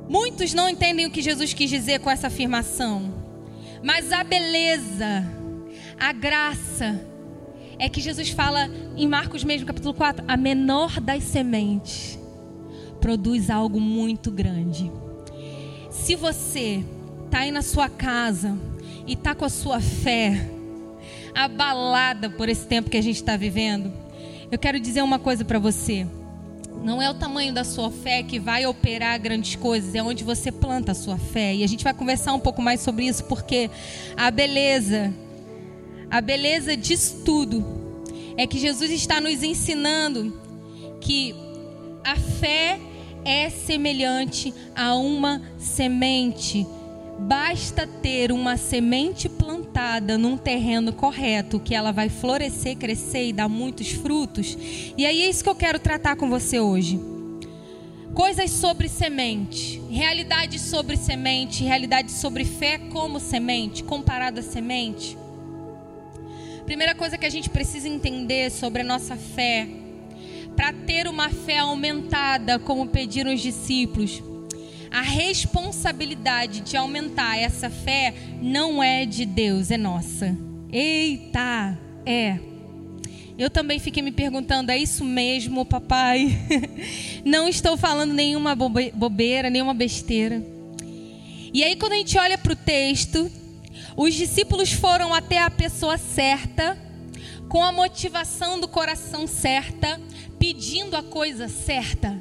Muitos 0.08 0.54
não 0.54 0.70
entendem 0.70 1.06
o 1.06 1.12
que 1.12 1.22
Jesus 1.22 1.54
quis 1.54 1.70
dizer 1.70 2.00
com 2.00 2.10
essa 2.10 2.28
afirmação, 2.28 3.14
mas 3.84 4.12
a 4.12 4.24
beleza, 4.24 5.26
a 6.00 6.12
graça, 6.12 7.00
é 7.78 7.90
que 7.90 8.00
Jesus 8.00 8.30
fala 8.30 8.70
em 8.96 9.08
Marcos 9.08 9.44
mesmo, 9.44 9.68
capítulo 9.68 9.94
4, 9.94 10.24
a 10.28 10.38
menor 10.38 11.00
das 11.00 11.24
sementes 11.24 12.20
produz 13.02 13.50
algo 13.50 13.80
muito 13.80 14.32
grande. 14.32 14.92
Se 15.90 16.16
você 16.16 16.84
está 17.26 17.40
aí 17.40 17.52
na 17.52 17.62
sua 17.62 17.90
casa 17.90 18.58
e 19.06 19.14
está 19.14 19.36
com 19.36 19.46
a 19.46 19.50
sua 19.50 19.82
fé 19.82 20.50
abalada 21.34 22.30
por 22.30 22.48
esse 22.48 22.66
tempo 22.66 22.90
que 22.90 22.98
a 22.98 23.02
gente 23.02 23.18
está 23.18 23.36
vivendo, 23.36 23.92
eu 24.52 24.58
quero 24.58 24.80
dizer 24.80 25.02
uma 25.02 25.20
coisa 25.20 25.44
para 25.44 25.60
você. 25.60 26.08
Não 26.86 27.01
é 27.01 27.10
o 27.10 27.15
tamanho 27.15 27.51
da 27.51 27.63
sua 27.63 27.89
fé 27.89 28.22
que 28.22 28.38
vai 28.38 28.68
operar 28.68 29.20
grandes 29.20 29.56
coisas, 29.56 29.96
é 29.96 30.04
onde 30.04 30.24
você 30.24 30.51
planta 30.51 30.92
a 30.92 30.96
sua 30.96 31.18
fé. 31.18 31.56
E 31.56 31.63
a 31.63 31.68
gente 31.68 31.84
vai 31.84 31.96
conversar 31.96 32.32
um 32.34 32.39
pouco 32.39 32.62
mais 32.62 32.80
sobre 32.80 33.08
isso, 33.08 33.24
porque 33.24 33.72
a 34.15 34.30
beleza, 34.30 35.12
a 36.12 36.22
beleza 36.22 36.77
diz 36.77 37.24
tudo, 37.25 37.65
é 38.38 38.46
que 38.46 38.60
Jesus 38.60 38.92
está 38.92 39.20
nos 39.20 39.42
ensinando 39.42 40.39
que 41.01 41.34
a 42.04 42.15
fé 42.15 42.80
é 43.25 43.50
semelhante 43.50 44.54
a 44.75 44.94
uma 44.94 45.42
semente. 45.58 46.68
Basta 47.18 47.88
ter 47.88 48.32
uma 48.32 48.58
semente 48.58 49.30
plantada 49.30 50.18
num 50.18 50.38
terreno 50.38 50.92
correto, 50.92 51.60
que 51.60 51.74
ela 51.74 51.92
vai 51.92 52.10
florescer, 52.10 52.78
crescer 52.78 53.30
e 53.30 53.34
dar 53.34 53.48
muitos 53.48 53.92
frutos. 53.92 54.58
E 54.98 55.06
aí 55.06 55.22
é 55.22 55.30
isso 55.30 55.44
que 55.44 55.50
eu 55.50 55.56
quero 55.56 55.80
tratar 55.80 56.16
com 56.18 56.30
você 56.30 56.60
hoje. 56.60 57.00
Coisas 58.14 58.52
sobre 58.52 58.88
semente, 58.88 59.82
realidade 59.90 60.60
sobre 60.60 60.96
semente, 60.96 61.64
realidade 61.64 62.12
sobre 62.12 62.46
fé 62.46 62.78
como 62.78 63.20
semente, 63.20 63.84
comparada 63.84 64.40
a 64.40 64.44
semente. 64.44 65.18
Primeira 66.66 66.96
coisa 66.96 67.18
que 67.18 67.26
a 67.26 67.30
gente 67.30 67.50
precisa 67.50 67.88
entender 67.88 68.50
sobre 68.52 68.82
a 68.82 68.86
nossa 68.86 69.16
fé, 69.16 69.68
para 70.56 70.72
ter 70.72 71.08
uma 71.08 71.30
fé 71.30 71.60
aumentada, 71.60 72.58
como 72.58 72.88
pediram 72.88 73.34
os 73.34 73.42
discípulos, 73.42 74.24
a 74.96 75.02
responsabilidade 75.02 76.62
de 76.62 76.78
aumentar 76.78 77.38
essa 77.38 77.70
fé 77.70 78.14
não 78.42 78.82
é 78.82 79.06
de 79.06 79.25
Deus, 79.25 79.70
é 79.70 79.75
nossa. 79.75 80.38
Eita, 80.72 81.78
é. 82.06 82.40
Eu 83.38 83.50
também 83.50 83.78
fiquei 83.78 84.02
me 84.02 84.14
perguntando, 84.14 84.72
é 84.72 84.78
isso 84.78 85.04
mesmo, 85.04 85.66
papai? 85.66 86.30
Não 87.25 87.50
estou 87.50 87.75
falando 87.75 88.14
nenhuma 88.14 88.56
bobeira, 88.56 89.50
nenhuma 89.50 89.74
besteira. 89.74 90.42
E 91.54 91.62
aí, 91.62 91.75
quando 91.75 91.92
a 91.92 91.98
gente 91.98 92.18
olha 92.18 92.38
para 92.38 92.54
o 92.54 92.56
texto, 92.56 93.30
os 93.98 94.14
discípulos 94.14 94.72
foram 94.72 95.14
até 95.14 95.42
a 95.42 95.50
pessoa 95.50 95.98
certa, 95.98 96.78
com 97.50 97.62
a 97.62 97.74
motivação 97.74 98.62
do 98.62 98.68
coração 98.70 99.28
certa, 99.28 100.00
pedindo 100.40 100.96
a 100.96 101.04
coisa 101.04 101.50
certa. 101.50 102.18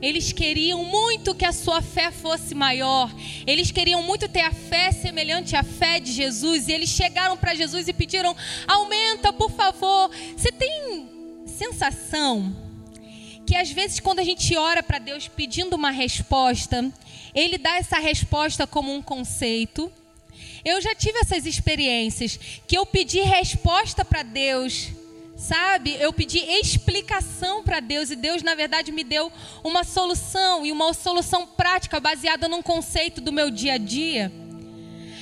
Eles 0.00 0.32
queriam 0.32 0.84
muito 0.84 1.34
que 1.34 1.44
a 1.44 1.52
sua 1.52 1.82
fé 1.82 2.10
fosse 2.10 2.54
maior. 2.54 3.12
Eles 3.46 3.70
queriam 3.70 4.02
muito 4.02 4.28
ter 4.28 4.42
a 4.42 4.52
fé 4.52 4.92
semelhante 4.92 5.56
à 5.56 5.62
fé 5.62 5.98
de 6.00 6.12
Jesus. 6.12 6.68
E 6.68 6.72
eles 6.72 6.90
chegaram 6.90 7.36
para 7.36 7.54
Jesus 7.54 7.88
e 7.88 7.92
pediram: 7.92 8.36
aumenta, 8.66 9.32
por 9.32 9.50
favor. 9.50 10.10
Você 10.36 10.52
tem 10.52 11.08
sensação 11.46 12.54
que 13.46 13.56
às 13.56 13.70
vezes, 13.70 13.98
quando 13.98 14.18
a 14.18 14.24
gente 14.24 14.54
ora 14.56 14.82
para 14.82 14.98
Deus 14.98 15.26
pedindo 15.26 15.74
uma 15.74 15.90
resposta, 15.90 16.92
Ele 17.34 17.56
dá 17.56 17.76
essa 17.76 17.98
resposta 17.98 18.66
como 18.66 18.94
um 18.94 19.00
conceito. 19.00 19.90
Eu 20.64 20.80
já 20.82 20.94
tive 20.94 21.18
essas 21.20 21.46
experiências 21.46 22.38
que 22.66 22.76
eu 22.76 22.84
pedi 22.84 23.20
resposta 23.20 24.04
para 24.04 24.22
Deus 24.22 24.90
Sabe, 25.38 25.96
eu 26.00 26.12
pedi 26.12 26.38
explicação 26.38 27.62
para 27.62 27.78
Deus 27.78 28.10
e 28.10 28.16
Deus, 28.16 28.42
na 28.42 28.56
verdade, 28.56 28.90
me 28.90 29.04
deu 29.04 29.30
uma 29.62 29.84
solução 29.84 30.66
e 30.66 30.72
uma 30.72 30.92
solução 30.92 31.46
prática 31.46 32.00
baseada 32.00 32.48
num 32.48 32.60
conceito 32.60 33.20
do 33.20 33.32
meu 33.32 33.48
dia 33.48 33.74
a 33.74 33.78
dia. 33.78 34.32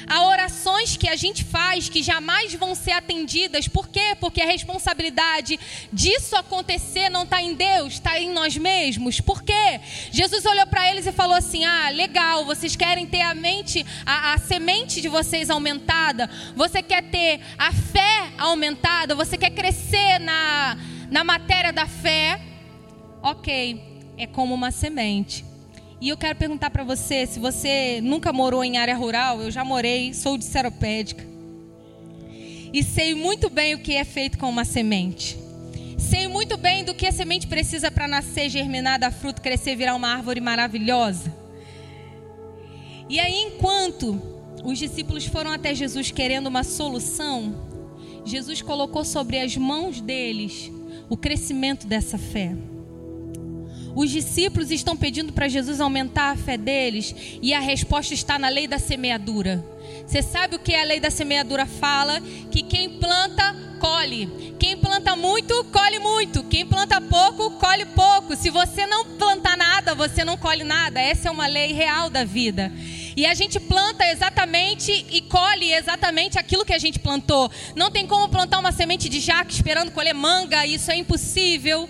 Há 0.09 0.25
orações 0.25 0.97
que 0.97 1.09
a 1.09 1.17
gente 1.17 1.43
faz 1.43 1.89
que 1.89 2.03
jamais 2.03 2.55
vão 2.55 2.75
ser 2.75 2.93
atendidas. 2.93 3.67
Por 3.67 3.89
quê? 3.89 4.17
Porque 4.21 4.41
a 4.41 4.47
responsabilidade 4.47 5.59
disso 5.93 6.37
acontecer 6.37 7.09
não 7.09 7.25
está 7.25 7.43
em 7.43 7.55
Deus, 7.55 7.95
está 7.95 8.21
em 8.21 8.31
nós 8.33 8.57
mesmos. 8.57 9.21
Por 9.21 9.43
quê? 9.43 9.81
Jesus 10.13 10.45
olhou 10.47 10.67
para 10.67 10.89
eles 10.91 11.07
e 11.07 11.13
falou 11.13 11.37
assim: 11.37 11.65
Ah, 11.65 11.91
legal, 11.91 12.45
vocês 12.45 12.77
querem 12.77 13.07
ter 13.07 13.23
a 13.23 13.35
mente, 13.35 13.85
a, 14.05 14.35
a 14.35 14.39
semente 14.39 15.01
de 15.01 15.09
vocês 15.09 15.51
aumentada, 15.51 16.31
você 16.55 16.83
quer 16.83 17.03
ter 17.11 17.41
a 17.59 17.73
fé 17.73 18.33
aumentada, 18.39 19.15
você 19.15 19.37
quer 19.37 19.51
crescer 19.51 20.21
na, 20.21 20.79
na 21.11 21.25
matéria 21.25 21.73
da 21.73 21.87
fé. 21.87 22.41
Ok, 23.23 23.83
é 24.17 24.27
como 24.27 24.55
uma 24.55 24.71
semente. 24.71 25.56
E 26.07 26.09
eu 26.09 26.17
quero 26.17 26.39
perguntar 26.39 26.71
para 26.71 26.85
você, 26.85 27.27
se 27.27 27.41
você 27.41 28.01
nunca 28.01 28.33
morou 28.33 28.63
em 28.63 28.79
área 28.79 28.95
rural, 28.95 29.43
eu 29.43 29.51
já 29.51 29.65
morei, 29.65 30.15
sou 30.15 30.39
de 30.39 30.45
seropédica. 30.45 31.27
E 32.73 32.81
sei 32.85 33.13
muito 33.13 33.51
bem 33.51 33.75
o 33.75 33.81
que 33.81 33.93
é 33.97 34.05
feito 34.05 34.39
com 34.39 34.49
uma 34.49 34.65
semente. 34.65 35.37
Sei 35.99 36.29
muito 36.29 36.57
bem 36.57 36.85
do 36.85 36.95
que 36.95 37.09
a 37.09 37.11
semente 37.11 37.49
precisa 37.49 37.91
para 37.91 38.07
nascer, 38.07 38.49
germinar, 38.49 39.01
dar 39.01 39.11
fruto, 39.11 39.43
crescer, 39.43 39.75
virar 39.75 39.97
uma 39.97 40.07
árvore 40.07 40.41
maravilhosa. 40.41 41.35
E 43.09 43.19
aí, 43.19 43.35
enquanto 43.43 44.23
os 44.63 44.79
discípulos 44.79 45.27
foram 45.27 45.51
até 45.51 45.75
Jesus 45.75 46.13
querendo 46.13 46.47
uma 46.47 46.63
solução, 46.63 47.53
Jesus 48.25 48.63
colocou 48.63 49.05
sobre 49.05 49.41
as 49.41 49.57
mãos 49.57 50.01
deles 50.01 50.71
o 51.09 51.17
crescimento 51.17 51.85
dessa 51.85 52.17
fé. 52.17 52.55
Os 53.97 54.11
discípulos 54.11 54.71
estão 54.71 54.95
pedindo 54.95 55.33
para 55.33 55.49
Jesus 55.49 55.81
aumentar 55.81 56.33
a 56.33 56.37
fé 56.37 56.59
deles 56.59 57.15
e 57.41 57.55
a 57.55 57.61
resposta 57.61 58.13
está 58.13 58.39
na 58.39 58.51
lei 58.51 58.69
da 58.69 58.79
semeadura. 58.79 59.65
Você 60.07 60.21
sabe 60.21 60.55
o 60.55 60.59
que 60.59 60.75
a 60.75 60.85
lei 60.85 61.01
da 61.01 61.11
semeadura 61.11 61.65
fala? 61.65 62.21
Que 62.51 62.63
quem 62.63 62.91
planta, 62.91 63.57
colhe. 63.81 64.55
Quem 64.59 64.77
planta 64.77 65.17
muito, 65.17 65.65
colhe 65.73 65.99
muito. 65.99 66.45
Quem 66.45 66.67
planta 66.67 67.01
pouco, 67.01 67.53
colhe 67.53 67.87
pouco. 67.87 68.37
Se 68.37 68.51
você 68.51 68.87
não 68.87 69.17
plantar 69.17 69.57
nada, 69.57 69.95
você 69.95 70.27
não 70.27 70.37
colhe 70.37 70.63
nada. 70.63 71.01
Essa 71.01 71.29
é 71.29 71.31
uma 71.31 71.47
lei 71.47 71.73
real 71.73 72.11
da 72.11 72.23
vida. 72.23 72.71
E 73.17 73.25
a 73.25 73.33
gente 73.33 73.59
planta 73.59 74.07
exatamente 74.07 75.07
e 75.11 75.23
colhe 75.23 75.73
exatamente 75.73 76.39
aquilo 76.39 76.67
que 76.67 76.75
a 76.75 76.79
gente 76.79 76.99
plantou. 76.99 77.51
Não 77.75 77.91
tem 77.91 78.07
como 78.07 78.29
plantar 78.29 78.59
uma 78.59 78.73
semente 78.73 79.09
de 79.09 79.21
jaca 79.21 79.51
esperando 79.51 79.91
colher 79.91 80.15
manga, 80.15 80.67
isso 80.67 80.91
é 80.91 80.97
impossível. 80.97 81.89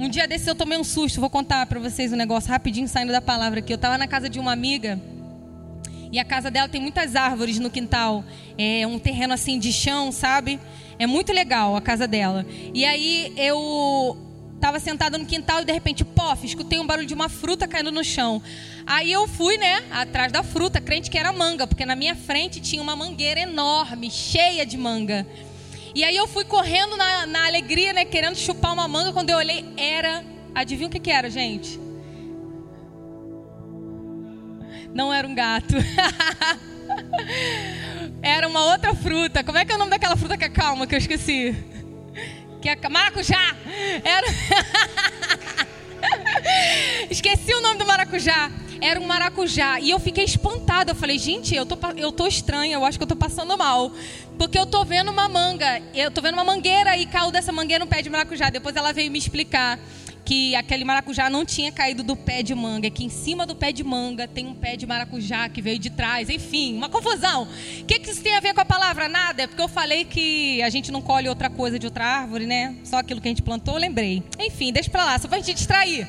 Um 0.00 0.08
dia 0.08 0.28
desse 0.28 0.48
eu 0.48 0.54
tomei 0.54 0.78
um 0.78 0.84
susto, 0.84 1.20
vou 1.20 1.28
contar 1.28 1.66
para 1.66 1.80
vocês 1.80 2.12
um 2.12 2.16
negócio 2.16 2.48
rapidinho 2.48 2.86
saindo 2.86 3.10
da 3.10 3.20
palavra 3.20 3.58
aqui. 3.58 3.72
Eu 3.72 3.74
estava 3.76 3.98
na 3.98 4.06
casa 4.06 4.28
de 4.28 4.38
uma 4.38 4.52
amiga 4.52 4.96
e 6.12 6.20
a 6.20 6.24
casa 6.24 6.52
dela 6.52 6.68
tem 6.68 6.80
muitas 6.80 7.16
árvores 7.16 7.58
no 7.58 7.68
quintal. 7.68 8.24
É 8.56 8.86
um 8.86 8.96
terreno 8.96 9.34
assim 9.34 9.58
de 9.58 9.72
chão, 9.72 10.12
sabe? 10.12 10.60
É 11.00 11.06
muito 11.06 11.32
legal 11.32 11.74
a 11.74 11.80
casa 11.80 12.06
dela. 12.06 12.46
E 12.72 12.84
aí 12.84 13.32
eu 13.36 14.16
estava 14.54 14.78
sentada 14.78 15.18
no 15.18 15.26
quintal 15.26 15.62
e 15.62 15.64
de 15.64 15.72
repente, 15.72 16.04
pof, 16.04 16.46
escutei 16.46 16.78
um 16.78 16.86
barulho 16.86 17.06
de 17.06 17.14
uma 17.14 17.28
fruta 17.28 17.66
caindo 17.66 17.90
no 17.90 18.04
chão. 18.04 18.40
Aí 18.86 19.10
eu 19.10 19.26
fui, 19.26 19.58
né, 19.58 19.82
atrás 19.90 20.30
da 20.30 20.44
fruta, 20.44 20.80
crente 20.80 21.10
que 21.10 21.18
era 21.18 21.32
manga, 21.32 21.66
porque 21.66 21.84
na 21.84 21.96
minha 21.96 22.14
frente 22.14 22.60
tinha 22.60 22.80
uma 22.80 22.94
mangueira 22.94 23.40
enorme, 23.40 24.12
cheia 24.12 24.64
de 24.64 24.76
manga. 24.76 25.26
E 25.98 26.04
aí 26.04 26.16
eu 26.16 26.28
fui 26.28 26.44
correndo 26.44 26.96
na, 26.96 27.26
na 27.26 27.46
alegria, 27.46 27.92
né? 27.92 28.04
Querendo 28.04 28.36
chupar 28.36 28.72
uma 28.72 28.86
manga. 28.86 29.12
Quando 29.12 29.30
eu 29.30 29.36
olhei, 29.36 29.64
era. 29.76 30.24
Adivinha 30.54 30.86
o 30.86 30.90
que, 30.92 31.00
que 31.00 31.10
era, 31.10 31.28
gente? 31.28 31.76
Não 34.94 35.12
era 35.12 35.26
um 35.26 35.34
gato. 35.34 35.74
era 38.22 38.46
uma 38.46 38.64
outra 38.66 38.94
fruta. 38.94 39.42
Como 39.42 39.58
é 39.58 39.64
que 39.64 39.72
é 39.72 39.74
o 39.74 39.78
nome 39.78 39.90
daquela 39.90 40.16
fruta 40.16 40.38
que 40.38 40.44
é 40.44 40.48
calma, 40.48 40.86
que 40.86 40.94
eu 40.94 40.98
esqueci? 40.98 41.52
Que 42.62 42.68
é 42.68 42.88
maracujá. 42.88 43.56
Era. 44.04 44.26
esqueci 47.10 47.52
o 47.54 47.60
nome 47.60 47.76
do 47.76 47.84
maracujá 47.84 48.52
era 48.80 49.00
um 49.00 49.06
maracujá. 49.06 49.80
E 49.80 49.90
eu 49.90 49.98
fiquei 49.98 50.24
espantada. 50.24 50.92
Eu 50.92 50.96
falei, 50.96 51.18
gente, 51.18 51.54
eu 51.54 51.66
tô, 51.66 51.76
eu 51.96 52.12
tô 52.12 52.26
estranha, 52.26 52.74
eu 52.74 52.84
acho 52.84 52.98
que 52.98 53.02
eu 53.02 53.08
tô 53.08 53.16
passando 53.16 53.56
mal. 53.56 53.92
Porque 54.38 54.58
eu 54.58 54.66
tô 54.66 54.84
vendo 54.84 55.10
uma 55.10 55.28
manga, 55.28 55.82
eu 55.94 56.10
tô 56.10 56.20
vendo 56.20 56.34
uma 56.34 56.44
mangueira 56.44 56.96
e 56.96 57.06
caiu 57.06 57.30
dessa 57.30 57.50
mangueira 57.52 57.84
um 57.84 57.88
pé 57.88 58.02
de 58.02 58.10
maracujá. 58.10 58.50
Depois 58.50 58.76
ela 58.76 58.92
veio 58.92 59.10
me 59.10 59.18
explicar 59.18 59.78
que 60.28 60.54
aquele 60.54 60.84
maracujá 60.84 61.30
não 61.30 61.42
tinha 61.42 61.72
caído 61.72 62.02
do 62.02 62.14
pé 62.14 62.42
de 62.42 62.54
manga, 62.54 62.90
que 62.90 63.02
em 63.02 63.08
cima 63.08 63.46
do 63.46 63.56
pé 63.56 63.72
de 63.72 63.82
manga 63.82 64.28
tem 64.28 64.46
um 64.46 64.52
pé 64.52 64.76
de 64.76 64.86
maracujá 64.86 65.48
que 65.48 65.62
veio 65.62 65.78
de 65.78 65.88
trás, 65.88 66.28
enfim, 66.28 66.76
uma 66.76 66.90
confusão. 66.90 67.48
O 67.80 67.84
que, 67.86 67.98
que 67.98 68.10
isso 68.10 68.22
tem 68.22 68.36
a 68.36 68.40
ver 68.40 68.52
com 68.52 68.60
a 68.60 68.64
palavra? 68.64 69.08
Nada, 69.08 69.44
é 69.44 69.46
porque 69.46 69.62
eu 69.62 69.68
falei 69.68 70.04
que 70.04 70.60
a 70.60 70.68
gente 70.68 70.92
não 70.92 71.00
colhe 71.00 71.30
outra 71.30 71.48
coisa 71.48 71.78
de 71.78 71.86
outra 71.86 72.04
árvore, 72.04 72.44
né? 72.44 72.76
Só 72.84 72.98
aquilo 72.98 73.22
que 73.22 73.28
a 73.28 73.30
gente 73.30 73.40
plantou, 73.40 73.78
lembrei. 73.78 74.22
Enfim, 74.38 74.70
deixa 74.70 74.90
pra 74.90 75.02
lá, 75.02 75.18
só 75.18 75.28
pra 75.28 75.38
gente 75.38 75.54
distrair. 75.54 76.06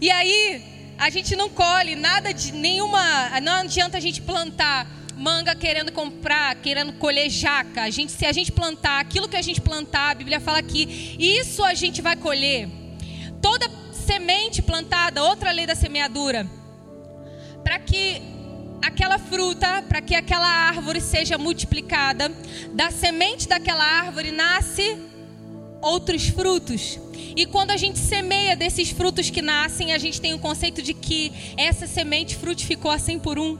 E 0.00 0.10
aí, 0.10 0.62
a 0.98 1.10
gente 1.10 1.36
não 1.36 1.48
colhe 1.48 1.94
nada 1.94 2.34
de 2.34 2.52
nenhuma. 2.52 3.40
Não 3.40 3.60
adianta 3.60 3.96
a 3.96 4.00
gente 4.00 4.20
plantar 4.20 4.86
manga 5.16 5.54
querendo 5.54 5.90
comprar, 5.92 6.56
querendo 6.56 6.92
colher 6.94 7.30
jaca. 7.30 7.82
A 7.82 7.90
gente, 7.90 8.12
se 8.12 8.26
a 8.26 8.32
gente 8.32 8.50
plantar 8.50 9.00
aquilo 9.00 9.28
que 9.28 9.36
a 9.36 9.42
gente 9.42 9.60
plantar, 9.60 10.10
a 10.10 10.14
Bíblia 10.14 10.40
fala 10.40 10.62
que 10.62 11.16
isso 11.18 11.64
a 11.64 11.74
gente 11.74 12.02
vai 12.02 12.16
colher. 12.16 12.68
Toda 13.40 13.70
semente 13.92 14.60
plantada, 14.60 15.22
outra 15.22 15.52
lei 15.52 15.66
da 15.66 15.74
semeadura, 15.74 16.46
para 17.62 17.78
que 17.78 18.20
aquela 18.82 19.18
fruta, 19.18 19.82
para 19.88 20.00
que 20.00 20.14
aquela 20.14 20.46
árvore 20.46 21.00
seja 21.00 21.36
multiplicada, 21.36 22.32
da 22.72 22.90
semente 22.90 23.46
daquela 23.46 23.84
árvore 23.84 24.32
nasce 24.32 24.98
outros 25.80 26.28
frutos. 26.28 26.98
E 27.38 27.46
quando 27.46 27.70
a 27.70 27.76
gente 27.76 28.00
semeia 28.00 28.56
desses 28.56 28.90
frutos 28.90 29.30
que 29.30 29.40
nascem, 29.40 29.92
a 29.92 29.98
gente 29.98 30.20
tem 30.20 30.34
o 30.34 30.40
conceito 30.40 30.82
de 30.82 30.92
que 30.92 31.32
essa 31.56 31.86
semente 31.86 32.34
frutificou 32.34 32.90
a 32.90 32.98
100 32.98 33.20
por 33.20 33.38
um. 33.38 33.56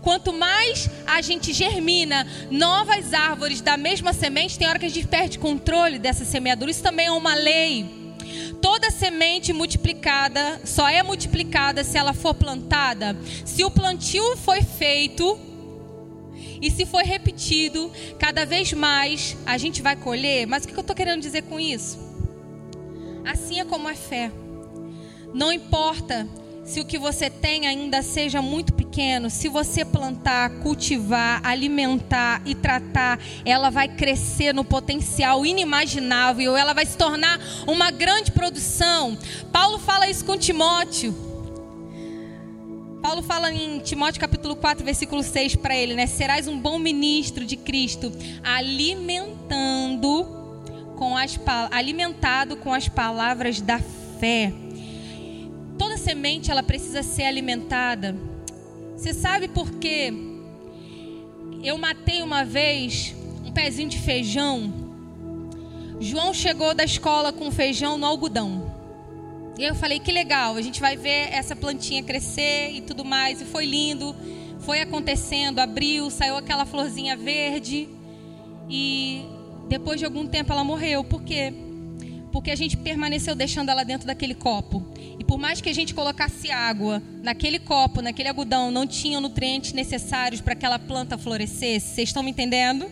Quanto 0.00 0.32
mais 0.32 0.88
a 1.06 1.20
gente 1.20 1.52
germina 1.52 2.26
novas 2.50 3.12
árvores 3.12 3.60
da 3.60 3.76
mesma 3.76 4.14
semente, 4.14 4.58
tem 4.58 4.66
hora 4.66 4.78
que 4.78 4.86
a 4.86 4.88
gente 4.88 5.06
perde 5.06 5.38
controle 5.38 5.98
dessa 5.98 6.24
semeadura. 6.24 6.70
Isso 6.70 6.82
também 6.82 7.04
é 7.04 7.10
uma 7.10 7.34
lei. 7.34 8.14
Toda 8.62 8.90
semente 8.90 9.52
multiplicada 9.52 10.62
só 10.64 10.88
é 10.88 11.02
multiplicada 11.02 11.84
se 11.84 11.98
ela 11.98 12.14
for 12.14 12.32
plantada. 12.32 13.14
Se 13.44 13.62
o 13.62 13.70
plantio 13.70 14.38
foi 14.38 14.62
feito 14.62 15.38
e 16.62 16.70
se 16.70 16.86
for 16.86 17.02
repetido, 17.02 17.92
cada 18.18 18.46
vez 18.46 18.72
mais 18.72 19.36
a 19.44 19.58
gente 19.58 19.82
vai 19.82 19.96
colher. 19.96 20.46
Mas 20.46 20.64
o 20.64 20.68
que 20.68 20.74
eu 20.74 20.80
estou 20.80 20.96
querendo 20.96 21.20
dizer 21.20 21.42
com 21.42 21.60
isso? 21.60 22.07
Assim 23.28 23.60
é 23.60 23.64
como 23.64 23.86
a 23.86 23.94
fé. 23.94 24.32
Não 25.34 25.52
importa 25.52 26.26
se 26.64 26.80
o 26.80 26.84
que 26.84 26.98
você 26.98 27.28
tem 27.28 27.66
ainda 27.66 28.00
seja 28.02 28.40
muito 28.40 28.72
pequeno, 28.72 29.28
se 29.28 29.48
você 29.48 29.84
plantar, 29.84 30.48
cultivar, 30.60 31.40
alimentar 31.44 32.40
e 32.46 32.54
tratar, 32.54 33.20
ela 33.44 33.68
vai 33.68 33.86
crescer 33.88 34.54
no 34.54 34.64
potencial 34.64 35.44
inimaginável, 35.44 36.56
ela 36.56 36.72
vai 36.72 36.86
se 36.86 36.96
tornar 36.96 37.38
uma 37.66 37.90
grande 37.90 38.32
produção. 38.32 39.16
Paulo 39.52 39.78
fala 39.78 40.08
isso 40.08 40.24
com 40.24 40.38
Timóteo. 40.38 41.14
Paulo 43.02 43.22
fala 43.22 43.52
em 43.52 43.78
Timóteo 43.80 44.20
capítulo 44.20 44.56
4, 44.56 44.84
versículo 44.84 45.22
6 45.22 45.56
para 45.56 45.76
ele, 45.76 45.94
né? 45.94 46.06
Serás 46.06 46.48
um 46.48 46.58
bom 46.58 46.78
ministro 46.78 47.44
de 47.44 47.56
Cristo, 47.56 48.10
alimentando 48.42 50.37
com 50.98 51.16
as 51.16 51.38
alimentado 51.70 52.56
com 52.56 52.74
as 52.74 52.88
palavras 52.88 53.60
da 53.60 53.78
fé 53.78 54.52
toda 55.78 55.96
semente 55.96 56.50
ela 56.50 56.62
precisa 56.62 57.02
ser 57.02 57.22
alimentada. 57.22 58.16
Você 58.96 59.14
sabe 59.14 59.46
por 59.46 59.70
quê? 59.74 60.12
Eu 61.62 61.78
matei 61.78 62.20
uma 62.20 62.44
vez 62.44 63.14
um 63.44 63.52
pezinho 63.52 63.88
de 63.88 63.98
feijão. 63.98 64.72
João 66.00 66.34
chegou 66.34 66.74
da 66.74 66.84
escola 66.84 67.32
com 67.32 67.50
feijão 67.50 67.96
no 67.96 68.06
algodão. 68.06 68.76
E 69.56 69.64
eu 69.64 69.74
falei, 69.74 69.98
que 69.98 70.12
legal, 70.12 70.56
a 70.56 70.62
gente 70.62 70.80
vai 70.80 70.96
ver 70.96 71.32
essa 71.32 71.56
plantinha 71.56 72.02
crescer 72.02 72.70
e 72.72 72.80
tudo 72.80 73.04
mais. 73.04 73.40
E 73.40 73.44
foi 73.44 73.64
lindo, 73.64 74.14
foi 74.60 74.80
acontecendo, 74.80 75.58
abriu, 75.58 76.10
saiu 76.10 76.36
aquela 76.36 76.66
florzinha 76.66 77.16
verde. 77.16 77.88
E 78.68 79.24
depois 79.68 79.98
de 79.98 80.04
algum 80.04 80.26
tempo 80.26 80.52
ela 80.52 80.64
morreu. 80.64 81.04
Por 81.04 81.22
quê? 81.22 81.52
Porque 82.32 82.50
a 82.50 82.56
gente 82.56 82.76
permaneceu 82.76 83.34
deixando 83.34 83.70
ela 83.70 83.84
dentro 83.84 84.06
daquele 84.06 84.34
copo. 84.34 84.84
E 85.18 85.24
por 85.24 85.38
mais 85.38 85.60
que 85.60 85.68
a 85.68 85.74
gente 85.74 85.94
colocasse 85.94 86.50
água 86.50 87.02
naquele 87.22 87.58
copo, 87.58 88.00
naquele 88.00 88.28
algodão, 88.28 88.70
não 88.70 88.86
tinha 88.86 89.20
nutrientes 89.20 89.72
necessários 89.72 90.40
para 90.40 90.52
aquela 90.52 90.78
planta 90.78 91.18
florescesse. 91.18 91.94
Vocês 91.94 92.08
estão 92.08 92.22
me 92.22 92.30
entendendo? 92.30 92.88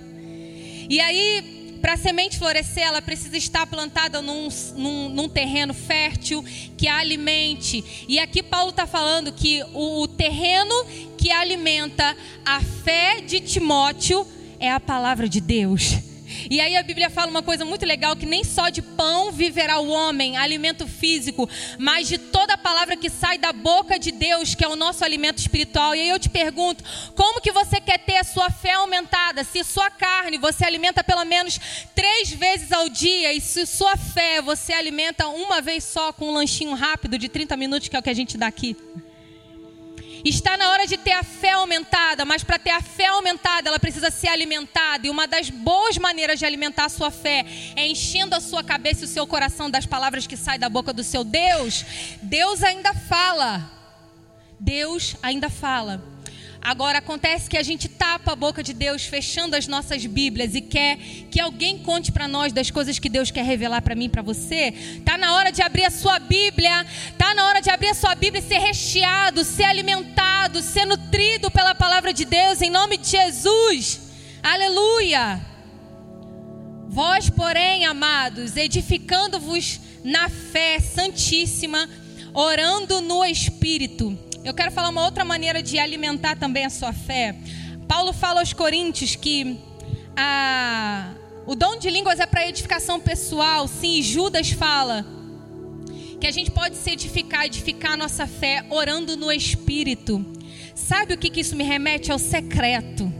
E 0.88 1.00
aí, 1.00 1.78
para 1.80 1.94
a 1.94 1.96
semente 1.96 2.38
florescer, 2.38 2.84
ela 2.84 3.02
precisa 3.02 3.36
estar 3.36 3.66
plantada 3.66 4.20
num, 4.22 4.48
num, 4.76 5.08
num, 5.08 5.28
terreno 5.28 5.74
fértil 5.74 6.44
que 6.76 6.88
a 6.88 6.98
alimente. 6.98 8.06
E 8.08 8.18
aqui 8.18 8.42
Paulo 8.42 8.70
está 8.70 8.86
falando 8.86 9.32
que 9.32 9.62
o, 9.72 10.02
o 10.02 10.08
terreno 10.08 10.74
que 11.16 11.30
alimenta 11.30 12.16
a 12.44 12.60
fé 12.60 13.20
de 13.20 13.40
Timóteo 13.40 14.26
é 14.58 14.70
a 14.70 14.80
palavra 14.80 15.28
de 15.28 15.40
Deus. 15.40 16.05
E 16.50 16.60
aí 16.60 16.76
a 16.76 16.82
Bíblia 16.82 17.10
fala 17.10 17.30
uma 17.30 17.42
coisa 17.42 17.64
muito 17.64 17.84
legal 17.84 18.16
que 18.16 18.26
nem 18.26 18.44
só 18.44 18.68
de 18.68 18.82
pão 18.82 19.32
viverá 19.32 19.78
o 19.78 19.88
homem, 19.88 20.36
alimento 20.36 20.86
físico, 20.86 21.48
mas 21.78 22.08
de 22.08 22.18
toda 22.18 22.54
a 22.54 22.58
palavra 22.58 22.96
que 22.96 23.08
sai 23.10 23.38
da 23.38 23.52
boca 23.52 23.98
de 23.98 24.10
Deus, 24.12 24.54
que 24.54 24.64
é 24.64 24.68
o 24.68 24.76
nosso 24.76 25.04
alimento 25.04 25.38
espiritual. 25.38 25.94
E 25.94 26.00
aí 26.00 26.08
eu 26.08 26.18
te 26.18 26.28
pergunto, 26.28 26.84
como 27.14 27.40
que 27.40 27.52
você 27.52 27.80
quer 27.80 27.98
ter 27.98 28.16
a 28.16 28.24
sua 28.24 28.50
fé 28.50 28.72
aumentada? 28.72 29.44
Se 29.44 29.62
sua 29.64 29.90
carne 29.90 30.38
você 30.38 30.64
alimenta 30.64 31.04
pelo 31.04 31.24
menos 31.24 31.58
três 31.94 32.30
vezes 32.30 32.72
ao 32.72 32.88
dia 32.88 33.32
e 33.32 33.40
se 33.40 33.66
sua 33.66 33.96
fé 33.96 34.40
você 34.42 34.72
alimenta 34.72 35.28
uma 35.28 35.60
vez 35.60 35.84
só 35.84 36.12
com 36.12 36.28
um 36.28 36.32
lanchinho 36.32 36.74
rápido 36.74 37.18
de 37.18 37.28
30 37.28 37.56
minutos, 37.56 37.88
que 37.88 37.96
é 37.96 37.98
o 37.98 38.02
que 38.02 38.10
a 38.10 38.14
gente 38.14 38.36
dá 38.36 38.46
aqui. 38.46 38.76
Está 40.28 40.56
na 40.56 40.70
hora 40.70 40.88
de 40.88 40.96
ter 40.96 41.12
a 41.12 41.22
fé 41.22 41.52
aumentada, 41.52 42.24
mas 42.24 42.42
para 42.42 42.58
ter 42.58 42.70
a 42.70 42.82
fé 42.82 43.06
aumentada, 43.06 43.68
ela 43.68 43.78
precisa 43.78 44.10
ser 44.10 44.26
alimentada. 44.26 45.06
E 45.06 45.10
uma 45.10 45.24
das 45.24 45.50
boas 45.50 45.96
maneiras 45.98 46.40
de 46.40 46.44
alimentar 46.44 46.86
a 46.86 46.88
sua 46.88 47.12
fé 47.12 47.46
é 47.76 47.86
enchendo 47.86 48.34
a 48.34 48.40
sua 48.40 48.64
cabeça 48.64 49.02
e 49.02 49.04
o 49.04 49.08
seu 49.08 49.24
coração 49.24 49.70
das 49.70 49.86
palavras 49.86 50.26
que 50.26 50.36
saem 50.36 50.58
da 50.58 50.68
boca 50.68 50.92
do 50.92 51.04
seu 51.04 51.22
Deus. 51.22 51.84
Deus 52.20 52.64
ainda 52.64 52.92
fala. 52.92 53.70
Deus 54.58 55.14
ainda 55.22 55.48
fala. 55.48 56.15
Agora 56.66 56.98
acontece 56.98 57.48
que 57.48 57.56
a 57.56 57.62
gente 57.62 57.88
tapa 57.88 58.32
a 58.32 58.34
boca 58.34 58.60
de 58.60 58.72
Deus 58.72 59.04
fechando 59.04 59.54
as 59.54 59.68
nossas 59.68 60.04
Bíblias 60.04 60.52
e 60.56 60.60
quer 60.60 60.96
que 61.30 61.38
alguém 61.38 61.78
conte 61.78 62.10
para 62.10 62.26
nós 62.26 62.52
das 62.52 62.72
coisas 62.72 62.98
que 62.98 63.08
Deus 63.08 63.30
quer 63.30 63.44
revelar 63.44 63.82
para 63.82 63.94
mim, 63.94 64.08
para 64.08 64.20
você. 64.20 64.74
Tá 65.04 65.16
na 65.16 65.36
hora 65.36 65.52
de 65.52 65.62
abrir 65.62 65.84
a 65.84 65.92
sua 65.92 66.18
Bíblia, 66.18 66.84
tá 67.16 67.36
na 67.36 67.46
hora 67.46 67.60
de 67.60 67.70
abrir 67.70 67.90
a 67.90 67.94
sua 67.94 68.16
Bíblia 68.16 68.40
e 68.40 68.48
ser 68.48 68.58
recheado, 68.58 69.44
ser 69.44 69.62
alimentado, 69.62 70.60
ser 70.60 70.86
nutrido 70.86 71.52
pela 71.52 71.72
palavra 71.72 72.12
de 72.12 72.24
Deus 72.24 72.60
em 72.60 72.68
nome 72.68 72.96
de 72.96 73.10
Jesus. 73.10 74.00
Aleluia. 74.42 75.40
Vós, 76.88 77.30
porém, 77.30 77.84
amados, 77.84 78.56
edificando-vos 78.56 79.78
na 80.02 80.28
fé 80.28 80.80
santíssima, 80.80 81.88
orando 82.34 83.00
no 83.00 83.24
espírito 83.24 84.25
eu 84.46 84.54
quero 84.54 84.70
falar 84.70 84.90
uma 84.90 85.04
outra 85.04 85.24
maneira 85.24 85.60
de 85.60 85.76
alimentar 85.76 86.36
também 86.36 86.64
a 86.64 86.70
sua 86.70 86.92
fé. 86.92 87.34
Paulo 87.88 88.12
fala 88.12 88.38
aos 88.38 88.52
Coríntios 88.52 89.16
que 89.16 89.58
a, 90.16 91.10
o 91.44 91.56
dom 91.56 91.76
de 91.76 91.90
línguas 91.90 92.20
é 92.20 92.26
para 92.26 92.46
edificação 92.48 93.00
pessoal. 93.00 93.66
Sim, 93.66 94.00
Judas 94.00 94.50
fala 94.50 95.04
que 96.20 96.28
a 96.28 96.30
gente 96.30 96.52
pode 96.52 96.76
se 96.76 96.92
edificar, 96.92 97.44
edificar 97.44 97.94
a 97.94 97.96
nossa 97.96 98.24
fé 98.24 98.64
orando 98.70 99.16
no 99.16 99.32
Espírito. 99.32 100.24
Sabe 100.76 101.14
o 101.14 101.18
que, 101.18 101.28
que 101.28 101.40
isso 101.40 101.56
me 101.56 101.64
remete? 101.64 102.12
Ao 102.12 102.18
secreto. 102.18 103.12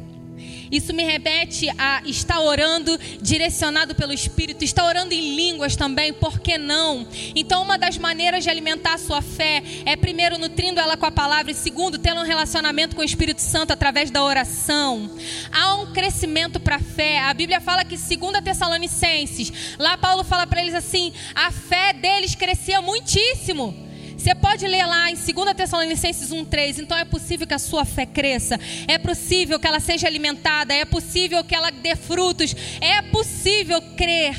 Isso 0.70 0.92
me 0.92 1.04
remete 1.04 1.68
a 1.78 2.02
estar 2.04 2.40
orando 2.40 2.98
direcionado 3.20 3.94
pelo 3.94 4.12
Espírito, 4.12 4.64
estar 4.64 4.84
orando 4.84 5.14
em 5.14 5.36
línguas 5.36 5.76
também, 5.76 6.12
por 6.12 6.40
que 6.40 6.58
não? 6.58 7.06
Então, 7.34 7.62
uma 7.62 7.78
das 7.78 7.98
maneiras 7.98 8.44
de 8.44 8.50
alimentar 8.50 8.94
a 8.94 8.98
sua 8.98 9.22
fé 9.22 9.62
é, 9.84 9.96
primeiro, 9.96 10.38
nutrindo 10.38 10.80
ela 10.80 10.96
com 10.96 11.06
a 11.06 11.10
palavra, 11.10 11.52
e 11.52 11.54
segundo, 11.54 11.98
tendo 11.98 12.20
um 12.20 12.24
relacionamento 12.24 12.96
com 12.96 13.02
o 13.02 13.04
Espírito 13.04 13.40
Santo 13.40 13.72
através 13.72 14.10
da 14.10 14.22
oração. 14.22 15.10
Há 15.52 15.74
um 15.76 15.92
crescimento 15.92 16.58
para 16.58 16.76
a 16.76 16.80
fé. 16.80 17.20
A 17.20 17.34
Bíblia 17.34 17.60
fala 17.60 17.84
que, 17.84 17.96
segundo 17.96 18.36
a 18.36 18.42
Tessalonicenses, 18.42 19.76
lá 19.78 19.96
Paulo 19.96 20.24
fala 20.24 20.46
para 20.46 20.60
eles 20.60 20.74
assim: 20.74 21.12
a 21.34 21.50
fé 21.50 21.92
deles 21.92 22.34
crescia 22.34 22.80
muitíssimo. 22.80 23.85
Você 24.26 24.34
pode 24.34 24.66
ler 24.66 24.84
lá 24.84 25.08
em 25.08 25.14
2 25.14 25.54
Tessalonicenses 25.54 26.30
1,3. 26.30 26.80
Então 26.80 26.98
é 26.98 27.04
possível 27.04 27.46
que 27.46 27.54
a 27.54 27.60
sua 27.60 27.84
fé 27.84 28.04
cresça, 28.04 28.58
é 28.88 28.98
possível 28.98 29.56
que 29.56 29.68
ela 29.68 29.78
seja 29.78 30.08
alimentada, 30.08 30.74
é 30.74 30.84
possível 30.84 31.44
que 31.44 31.54
ela 31.54 31.70
dê 31.70 31.94
frutos, 31.94 32.52
é 32.80 33.02
possível 33.02 33.80
crer 33.96 34.36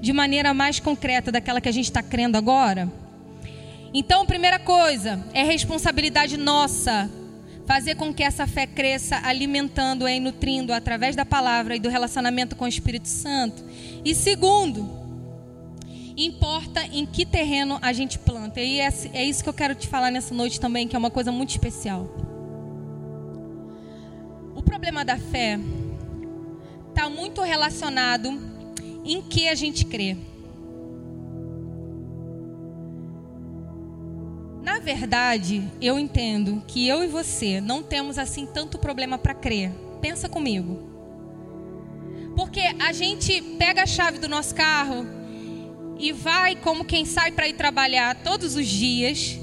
de 0.00 0.14
maneira 0.14 0.54
mais 0.54 0.80
concreta 0.80 1.30
daquela 1.30 1.60
que 1.60 1.68
a 1.68 1.72
gente 1.72 1.84
está 1.84 2.02
crendo 2.02 2.38
agora. 2.38 2.90
Então, 3.92 4.24
primeira 4.24 4.58
coisa, 4.58 5.22
é 5.34 5.42
responsabilidade 5.42 6.38
nossa 6.38 7.10
fazer 7.66 7.96
com 7.96 8.14
que 8.14 8.22
essa 8.22 8.46
fé 8.46 8.66
cresça, 8.66 9.20
alimentando 9.22 10.08
e 10.08 10.18
nutrindo 10.18 10.72
através 10.72 11.14
da 11.14 11.26
palavra 11.26 11.76
e 11.76 11.78
do 11.78 11.90
relacionamento 11.90 12.56
com 12.56 12.64
o 12.64 12.68
Espírito 12.68 13.08
Santo. 13.08 13.62
E 14.02 14.14
segundo, 14.14 14.97
importa 16.24 16.84
em 16.86 17.06
que 17.06 17.24
terreno 17.24 17.78
a 17.80 17.92
gente 17.92 18.18
planta. 18.18 18.60
E 18.60 18.80
é, 18.80 18.88
é 19.12 19.24
isso 19.24 19.42
que 19.42 19.48
eu 19.48 19.54
quero 19.54 19.74
te 19.74 19.86
falar 19.86 20.10
nessa 20.10 20.34
noite 20.34 20.60
também, 20.60 20.88
que 20.88 20.96
é 20.96 20.98
uma 20.98 21.10
coisa 21.10 21.30
muito 21.30 21.50
especial. 21.50 22.08
O 24.54 24.62
problema 24.62 25.04
da 25.04 25.16
fé 25.16 25.58
está 26.88 27.08
muito 27.08 27.40
relacionado 27.42 28.28
em 29.04 29.22
que 29.22 29.48
a 29.48 29.54
gente 29.54 29.86
crê. 29.86 30.16
Na 34.62 34.80
verdade, 34.80 35.62
eu 35.80 35.98
entendo 35.98 36.62
que 36.66 36.86
eu 36.86 37.04
e 37.04 37.06
você 37.06 37.60
não 37.60 37.82
temos 37.82 38.18
assim 38.18 38.44
tanto 38.44 38.78
problema 38.78 39.16
para 39.16 39.34
crer. 39.34 39.72
Pensa 40.00 40.28
comigo. 40.28 40.88
Porque 42.36 42.60
a 42.78 42.92
gente 42.92 43.40
pega 43.58 43.82
a 43.82 43.86
chave 43.86 44.18
do 44.18 44.28
nosso 44.28 44.54
carro, 44.54 45.17
e 45.98 46.12
vai 46.12 46.56
como 46.56 46.84
quem 46.84 47.04
sai 47.04 47.32
para 47.32 47.48
ir 47.48 47.54
trabalhar 47.54 48.14
todos 48.16 48.54
os 48.54 48.66
dias. 48.66 49.38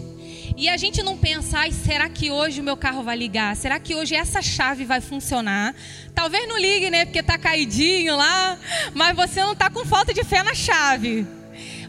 E 0.58 0.70
a 0.70 0.78
gente 0.78 1.04
não 1.04 1.18
pensa, 1.18 1.60
ai, 1.60 1.72
será 1.72 2.08
que 2.08 2.32
hoje 2.32 2.62
o 2.62 2.64
meu 2.64 2.78
carro 2.78 3.04
vai 3.04 3.18
ligar? 3.18 3.56
Será 3.58 3.78
que 3.78 3.94
hoje 3.94 4.16
essa 4.16 4.42
chave 4.42 4.86
vai 4.86 5.02
funcionar? 5.02 5.76
Talvez 6.14 6.48
não 6.48 6.58
ligue, 6.58 6.90
né? 6.90 7.04
Porque 7.04 7.22
tá 7.22 7.38
caidinho 7.38 8.16
lá, 8.16 8.58
mas 8.94 9.16
você 9.16 9.42
não 9.44 9.54
tá 9.54 9.70
com 9.70 9.86
falta 9.86 10.14
de 10.14 10.24
fé 10.24 10.44
na 10.44 10.54
chave. 10.54 11.28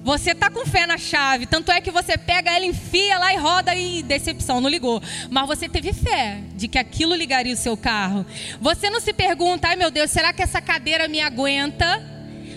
Você 0.03 0.35
tá 0.35 0.51
com 0.51 0.65
fé 0.65 0.87
na 0.87 0.99
chave, 0.99 1.47
tanto 1.47 1.71
é 1.73 1.81
que 1.81 1.91
você 1.91 2.17
pega 2.17 2.51
ela, 2.55 2.65
enfia 2.65 3.19
lá 3.19 3.35
e 3.35 3.37
roda 3.37 3.75
e 3.75 4.05
decepção, 4.05 4.61
não 4.61 4.71
ligou. 4.71 5.03
Mas 5.31 5.47
você 5.49 5.69
teve 5.69 5.93
fé 5.93 6.43
de 6.55 6.69
que 6.69 6.79
aquilo 6.79 7.15
ligaria 7.15 7.53
o 7.53 7.57
seu 7.57 7.77
carro. 7.77 8.25
Você 8.61 8.89
não 8.89 9.01
se 9.01 9.13
pergunta, 9.13 9.67
ai 9.67 9.75
meu 9.75 9.91
Deus, 9.91 10.11
será 10.11 10.33
que 10.33 10.43
essa 10.43 10.61
cadeira 10.61 11.09
me 11.09 11.21
aguenta? 11.21 12.16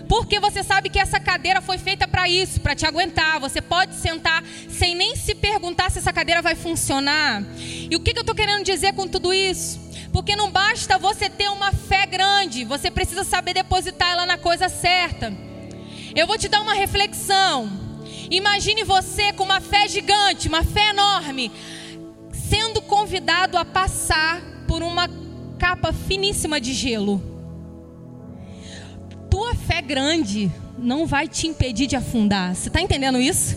Porque 0.10 0.40
você 0.40 0.64
sabe 0.64 0.90
que 0.90 0.98
essa 0.98 1.20
cadeira 1.20 1.62
foi 1.62 1.78
feita 1.78 2.08
para 2.08 2.28
isso, 2.28 2.60
para 2.60 2.74
te 2.74 2.84
aguentar. 2.84 3.40
Você 3.40 3.62
pode 3.62 3.94
sentar 3.94 4.44
sem 4.68 4.96
nem 4.96 5.16
se 5.16 5.36
perguntar 5.36 5.92
se 5.92 6.00
essa 6.00 6.12
cadeira 6.12 6.42
vai 6.42 6.56
funcionar. 6.56 7.44
E 7.60 7.96
o 7.96 8.00
que, 8.00 8.12
que 8.12 8.18
eu 8.18 8.24
estou 8.24 8.34
querendo 8.34 8.64
dizer 8.64 8.94
com 8.94 9.08
tudo 9.08 9.32
isso? 9.32 9.80
Porque 10.12 10.36
não 10.36 10.50
basta 10.50 10.98
você 10.98 11.30
ter 11.30 11.48
uma 11.50 11.72
fé 11.72 12.08
grande, 12.08 12.66
você 12.66 12.90
precisa 12.90 13.24
saber 13.24 13.54
depositar 13.54 14.10
ela 14.10 14.26
na 14.26 14.36
coisa 14.36 14.68
certa. 14.68 15.32
Eu 16.16 16.26
vou 16.26 16.40
te 16.40 16.48
dar 16.48 16.62
uma 16.62 16.74
reflexão. 16.74 17.72
Imagine 18.32 18.84
você 18.84 19.32
com 19.34 19.44
uma 19.44 19.62
fé 19.62 19.88
gigante, 19.88 20.48
uma 20.48 20.64
fé 20.64 20.90
enorme, 20.90 21.52
sendo 22.32 22.82
convidado 22.82 23.60
a 23.60 23.64
passar 23.64 24.42
por 24.68 24.82
uma 24.82 25.08
capa 25.60 25.94
finíssima 25.94 26.60
de 26.60 26.74
gelo 26.74 27.39
fé 29.70 29.84
grande 29.84 30.52
não 30.80 31.06
vai 31.06 31.28
te 31.28 31.46
impedir 31.46 31.86
de 31.86 31.96
afundar. 31.96 32.56
Você 32.56 32.70
está 32.70 32.82
entendendo 32.82 33.20
isso? 33.20 33.56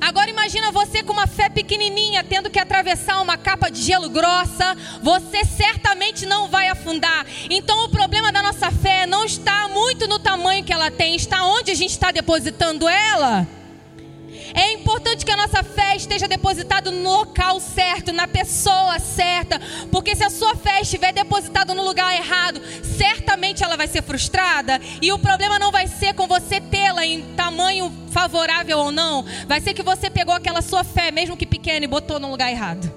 Agora 0.00 0.30
imagina 0.30 0.72
você 0.72 1.02
com 1.02 1.12
uma 1.12 1.26
fé 1.26 1.50
pequenininha, 1.50 2.24
tendo 2.24 2.48
que 2.48 2.58
atravessar 2.58 3.20
uma 3.20 3.36
capa 3.36 3.68
de 3.68 3.82
gelo 3.82 4.08
grossa, 4.08 4.74
você 5.02 5.44
certamente 5.44 6.24
não 6.24 6.48
vai 6.48 6.68
afundar. 6.68 7.26
Então 7.50 7.84
o 7.84 7.90
problema 7.90 8.32
da 8.32 8.40
nossa 8.40 8.70
fé 8.70 9.06
não 9.06 9.26
está 9.26 9.68
muito 9.68 10.08
no 10.08 10.18
tamanho 10.18 10.64
que 10.64 10.72
ela 10.72 10.90
tem, 10.90 11.14
está 11.14 11.44
onde 11.44 11.72
a 11.72 11.74
gente 11.74 11.90
está 11.90 12.10
depositando 12.10 12.88
ela. 12.88 13.46
É 14.58 14.72
importante 14.72 15.24
que 15.24 15.30
a 15.30 15.36
nossa 15.36 15.62
fé 15.62 15.94
esteja 15.94 16.26
depositada 16.26 16.90
no 16.90 17.08
local 17.08 17.60
certo, 17.60 18.12
na 18.12 18.26
pessoa 18.26 18.98
certa, 18.98 19.60
porque 19.88 20.16
se 20.16 20.24
a 20.24 20.30
sua 20.30 20.56
fé 20.56 20.80
estiver 20.80 21.12
depositada 21.12 21.72
no 21.74 21.84
lugar 21.84 22.12
errado, 22.12 22.60
certamente 22.82 23.62
ela 23.62 23.76
vai 23.76 23.86
ser 23.86 24.02
frustrada. 24.02 24.80
E 25.00 25.12
o 25.12 25.18
problema 25.18 25.60
não 25.60 25.70
vai 25.70 25.86
ser 25.86 26.12
com 26.12 26.26
você 26.26 26.60
tê-la 26.60 27.06
em 27.06 27.22
tamanho 27.36 27.92
favorável 28.10 28.78
ou 28.78 28.90
não, 28.90 29.24
vai 29.46 29.60
ser 29.60 29.74
que 29.74 29.82
você 29.82 30.10
pegou 30.10 30.34
aquela 30.34 30.60
sua 30.60 30.82
fé, 30.82 31.12
mesmo 31.12 31.36
que 31.36 31.46
pequena, 31.46 31.84
e 31.84 31.88
botou 31.88 32.18
no 32.18 32.28
lugar 32.28 32.50
errado. 32.50 32.92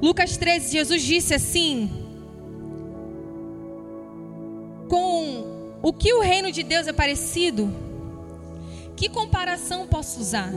Lucas 0.00 0.38
13, 0.38 0.72
Jesus 0.72 1.02
disse 1.02 1.34
assim: 1.34 1.90
Com 4.88 5.76
o 5.82 5.92
que 5.92 6.14
o 6.14 6.22
reino 6.22 6.50
de 6.50 6.62
Deus 6.62 6.86
é 6.86 6.94
parecido 6.94 7.93
que 8.96 9.08
comparação 9.08 9.86
posso 9.86 10.20
usar? 10.20 10.52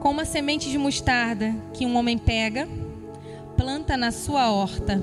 Com 0.00 0.10
uma 0.10 0.24
semente 0.24 0.70
de 0.70 0.78
mostarda 0.78 1.54
que 1.72 1.84
um 1.84 1.96
homem 1.96 2.16
pega, 2.16 2.68
planta 3.56 3.96
na 3.96 4.12
sua 4.12 4.50
horta. 4.50 5.02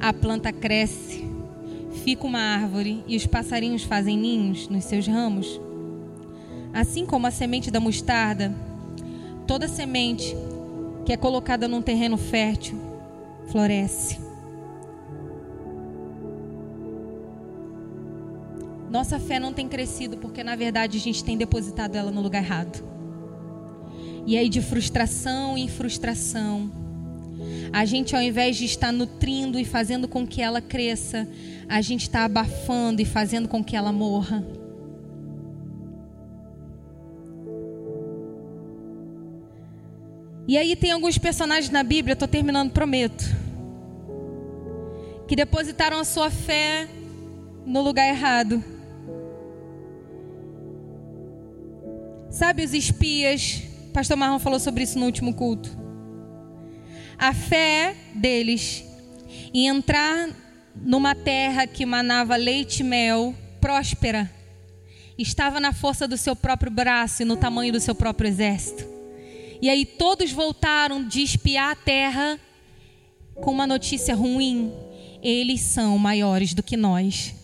A 0.00 0.12
planta 0.12 0.52
cresce, 0.52 1.24
fica 2.04 2.26
uma 2.26 2.38
árvore 2.38 3.02
e 3.06 3.16
os 3.16 3.26
passarinhos 3.26 3.82
fazem 3.82 4.16
ninhos 4.16 4.68
nos 4.68 4.84
seus 4.84 5.06
ramos. 5.06 5.60
Assim 6.72 7.06
como 7.06 7.26
a 7.26 7.30
semente 7.30 7.70
da 7.70 7.80
mostarda, 7.80 8.54
toda 9.46 9.66
semente 9.66 10.36
que 11.04 11.12
é 11.12 11.16
colocada 11.16 11.66
num 11.66 11.80
terreno 11.80 12.16
fértil 12.16 12.78
floresce. 13.48 14.25
Nossa 18.96 19.20
fé 19.20 19.38
não 19.38 19.52
tem 19.52 19.68
crescido 19.68 20.16
porque, 20.16 20.42
na 20.42 20.56
verdade, 20.56 20.96
a 20.96 21.00
gente 21.00 21.22
tem 21.22 21.36
depositado 21.36 21.96
ela 21.96 22.10
no 22.10 22.22
lugar 22.22 22.42
errado. 22.42 22.82
E 24.24 24.38
aí, 24.38 24.48
de 24.48 24.62
frustração 24.62 25.58
em 25.58 25.68
frustração, 25.68 26.72
a 27.70 27.84
gente, 27.84 28.16
ao 28.16 28.22
invés 28.22 28.56
de 28.56 28.64
estar 28.64 28.90
nutrindo 28.90 29.58
e 29.58 29.66
fazendo 29.66 30.08
com 30.08 30.26
que 30.26 30.40
ela 30.40 30.62
cresça, 30.62 31.28
a 31.68 31.82
gente 31.82 32.04
está 32.04 32.24
abafando 32.24 33.02
e 33.02 33.04
fazendo 33.04 33.48
com 33.48 33.62
que 33.62 33.76
ela 33.76 33.92
morra. 33.92 34.42
E 40.48 40.56
aí 40.56 40.74
tem 40.74 40.92
alguns 40.92 41.18
personagens 41.18 41.68
na 41.68 41.82
Bíblia, 41.82 42.14
estou 42.14 42.26
terminando, 42.26 42.72
prometo, 42.72 43.26
que 45.28 45.36
depositaram 45.36 46.00
a 46.00 46.04
sua 46.04 46.30
fé 46.30 46.88
no 47.66 47.82
lugar 47.82 48.08
errado. 48.08 48.75
Sabe 52.36 52.62
os 52.62 52.74
espias? 52.74 53.62
Pastor 53.94 54.14
Marlon 54.14 54.38
falou 54.38 54.60
sobre 54.60 54.82
isso 54.82 54.98
no 54.98 55.06
último 55.06 55.32
culto. 55.32 55.70
A 57.16 57.32
fé 57.32 57.96
deles 58.14 58.84
em 59.54 59.68
entrar 59.68 60.28
numa 60.74 61.14
terra 61.14 61.66
que 61.66 61.86
manava 61.86 62.36
leite 62.36 62.80
e 62.80 62.84
mel, 62.84 63.34
próspera, 63.58 64.30
estava 65.16 65.58
na 65.58 65.72
força 65.72 66.06
do 66.06 66.18
seu 66.18 66.36
próprio 66.36 66.70
braço 66.70 67.22
e 67.22 67.24
no 67.24 67.38
tamanho 67.38 67.72
do 67.72 67.80
seu 67.80 67.94
próprio 67.94 68.28
exército. 68.28 68.86
E 69.62 69.70
aí 69.70 69.86
todos 69.86 70.30
voltaram 70.30 71.08
de 71.08 71.22
espiar 71.22 71.70
a 71.70 71.74
terra 71.74 72.38
com 73.36 73.50
uma 73.50 73.66
notícia 73.66 74.14
ruim: 74.14 74.74
eles 75.22 75.62
são 75.62 75.96
maiores 75.96 76.52
do 76.52 76.62
que 76.62 76.76
nós. 76.76 77.34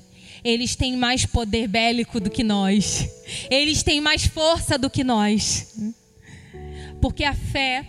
Eles 0.44 0.74
têm 0.74 0.96
mais 0.96 1.24
poder 1.24 1.68
bélico 1.68 2.18
do 2.18 2.30
que 2.30 2.42
nós. 2.42 3.08
Eles 3.50 3.82
têm 3.82 4.00
mais 4.00 4.26
força 4.26 4.76
do 4.76 4.90
que 4.90 5.04
nós. 5.04 5.74
Porque 7.00 7.24
a 7.24 7.34
fé 7.34 7.84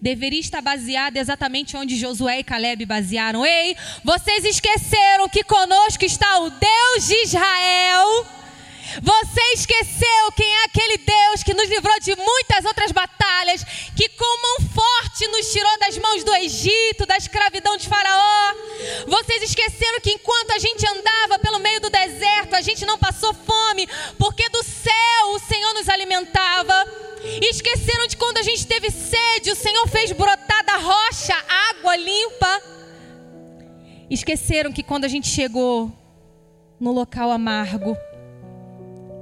deveria 0.00 0.40
estar 0.40 0.60
baseada 0.60 1.18
exatamente 1.18 1.76
onde 1.76 1.96
Josué 1.96 2.40
e 2.40 2.44
Caleb 2.44 2.84
basearam. 2.84 3.44
Ei, 3.44 3.76
vocês 4.04 4.44
esqueceram 4.44 5.28
que 5.28 5.42
conosco 5.44 6.04
está 6.04 6.40
o 6.40 6.50
Deus 6.50 7.08
de 7.08 7.22
Israel 7.22 8.26
você 9.02 9.40
esqueceu 9.54 10.32
quem 10.36 10.46
é 10.46 10.64
aquele 10.64 10.98
Deus 10.98 11.42
que 11.42 11.54
nos 11.54 11.68
livrou 11.68 11.98
de 12.00 12.14
muitas 12.16 12.64
outras 12.64 12.92
batalhas, 12.92 13.64
que 13.96 14.08
com 14.08 14.42
mão 14.42 14.68
forte 14.72 15.26
nos 15.28 15.52
tirou 15.52 15.78
das 15.78 15.98
mãos 15.98 16.24
do 16.24 16.34
Egito, 16.34 17.06
da 17.06 17.16
escravidão 17.16 17.76
de 17.76 17.88
Faraó. 17.88 18.54
Vocês 19.06 19.42
esqueceram 19.42 20.00
que 20.00 20.12
enquanto 20.12 20.52
a 20.52 20.58
gente 20.58 20.86
andava 20.86 21.38
pelo 21.38 21.58
meio 21.58 21.80
do 21.80 21.90
deserto, 21.90 22.54
a 22.54 22.60
gente 22.60 22.84
não 22.84 22.98
passou 22.98 23.34
fome, 23.34 23.88
porque 24.18 24.48
do 24.48 24.62
céu 24.62 25.28
o 25.34 25.38
Senhor 25.38 25.74
nos 25.74 25.88
alimentava. 25.88 26.74
esqueceram 27.42 28.06
de 28.06 28.16
quando 28.16 28.38
a 28.38 28.42
gente 28.42 28.66
teve 28.66 28.90
sede, 28.90 29.50
o 29.50 29.56
Senhor 29.56 29.86
fez 29.88 30.12
brotar 30.12 30.64
da 30.64 30.76
rocha 30.76 31.34
água 31.70 31.96
limpa. 31.96 32.62
Esqueceram 34.10 34.72
que 34.72 34.82
quando 34.82 35.04
a 35.04 35.08
gente 35.08 35.28
chegou 35.28 35.90
no 36.78 36.92
local 36.92 37.30
amargo, 37.30 37.96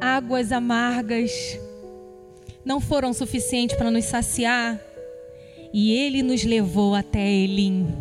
águas 0.02 0.50
amargas 0.50 1.30
não 2.64 2.80
foram 2.80 3.12
suficientes 3.12 3.76
para 3.76 3.90
nos 3.90 4.04
saciar. 4.04 4.80
E 5.72 5.92
ele 5.92 6.22
nos 6.22 6.44
levou 6.44 6.94
até 6.94 7.26
Elim, 7.26 7.96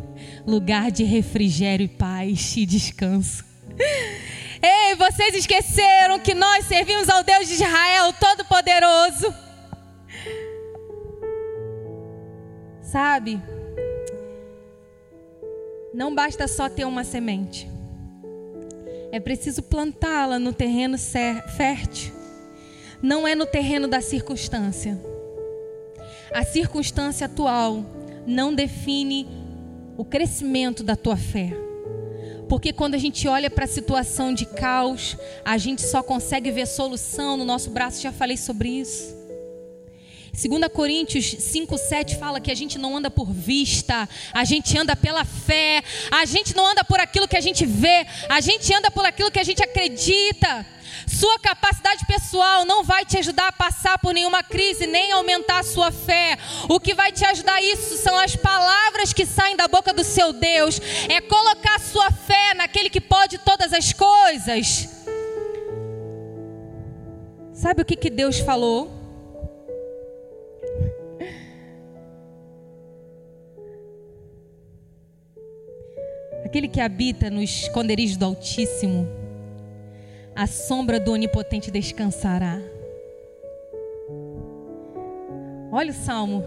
lugar 0.46 0.92
de 0.92 1.04
refrigério 1.04 1.86
e 1.86 1.88
paz 1.88 2.58
e 2.58 2.66
descanso. 2.66 3.46
Ei, 4.62 4.96
vocês 4.96 5.36
esqueceram 5.36 6.20
que 6.20 6.34
nós 6.34 6.66
servimos 6.66 7.08
ao 7.08 7.24
Deus 7.24 7.48
de 7.48 7.54
Israel 7.54 8.14
Todo-Poderoso. 8.20 9.34
Sabe? 12.82 13.42
Não 15.94 16.14
basta 16.14 16.48
só 16.48 16.68
ter 16.68 16.86
uma 16.86 17.04
semente. 17.04 17.71
É 19.12 19.20
preciso 19.20 19.62
plantá-la 19.62 20.40
no 20.40 20.54
terreno 20.54 20.98
fértil. 21.58 22.14
Não 23.02 23.28
é 23.28 23.36
no 23.36 23.46
terreno 23.46 23.88
da 23.88 24.00
circunstância. 24.00 25.00
A 26.34 26.44
circunstância 26.44 27.26
atual 27.26 27.84
não 28.26 28.54
define 28.54 29.28
o 29.98 30.06
crescimento 30.06 30.84
da 30.84 30.96
tua 30.96 31.18
fé. 31.18 31.52
Porque 32.48 32.72
quando 32.72 32.96
a 32.96 32.98
gente 32.98 33.28
olha 33.28 33.50
para 33.50 33.66
a 33.66 33.68
situação 33.68 34.34
de 34.34 34.46
caos, 34.46 35.18
a 35.44 35.58
gente 35.58 35.82
só 35.82 36.02
consegue 36.02 36.52
ver 36.52 36.66
solução 36.66 37.36
no 37.36 37.46
nosso 37.46 37.70
braço. 37.70 38.02
Já 38.02 38.12
falei 38.12 38.38
sobre 38.38 38.70
isso. 38.70 39.21
2 40.34 40.72
Coríntios 40.74 41.26
5,7 41.26 42.18
fala 42.18 42.40
que 42.40 42.52
a 42.52 42.56
gente 42.56 42.78
não 42.80 42.96
anda 42.96 43.12
por 43.12 43.32
vista, 43.32 44.08
a 44.34 44.46
gente 44.46 44.78
anda 44.78 44.96
pela 44.96 45.26
fé, 45.26 45.84
a 46.10 46.26
gente 46.26 46.56
não 46.56 46.66
anda 46.66 46.84
por 46.86 47.00
aquilo 47.00 47.28
que 47.28 47.36
a 47.36 47.42
gente 47.42 47.66
vê, 47.66 48.08
a 48.30 48.40
gente 48.40 48.74
anda 48.74 48.90
por 48.90 49.06
aquilo 49.06 49.30
que 49.30 49.40
a 49.40 49.44
gente 49.44 49.62
acredita. 49.62 50.66
Sua 51.08 51.38
capacidade 51.40 52.06
pessoal 52.06 52.64
não 52.64 52.84
vai 52.84 53.06
te 53.06 53.18
ajudar 53.18 53.50
a 53.50 53.52
passar 53.52 53.98
por 54.00 54.14
nenhuma 54.14 54.42
crise, 54.42 54.88
nem 54.88 55.12
aumentar 55.12 55.60
a 55.60 55.64
sua 55.64 55.92
fé. 55.92 56.38
O 56.70 56.80
que 56.80 56.94
vai 56.94 57.12
te 57.12 57.26
ajudar 57.26 57.62
isso 57.62 57.98
são 57.98 58.18
as 58.18 58.36
palavras 58.36 59.12
que 59.12 59.26
saem 59.26 59.56
da 59.56 59.68
boca 59.68 59.94
do 59.94 60.04
seu 60.04 60.32
Deus. 60.32 60.80
É 61.10 61.20
colocar 61.20 61.80
sua 61.80 62.10
fé 62.12 62.54
naquele 62.56 62.90
que 62.90 63.02
pode 63.02 63.38
todas 63.40 63.74
as 63.74 63.92
coisas. 63.92 64.90
Sabe 67.54 67.82
o 67.82 67.86
que, 67.86 67.96
que 67.96 68.10
Deus 68.10 68.40
falou? 68.40 69.01
Aquele 76.52 76.68
que 76.68 76.82
habita 76.82 77.30
nos 77.30 77.50
esconderijos 77.50 78.18
do 78.18 78.26
Altíssimo, 78.26 79.08
a 80.36 80.46
sombra 80.46 81.00
do 81.00 81.14
Onipotente 81.14 81.72
descansará. 81.72 82.60
Olha 85.72 85.92
o 85.92 85.96
salmo. 85.96 86.44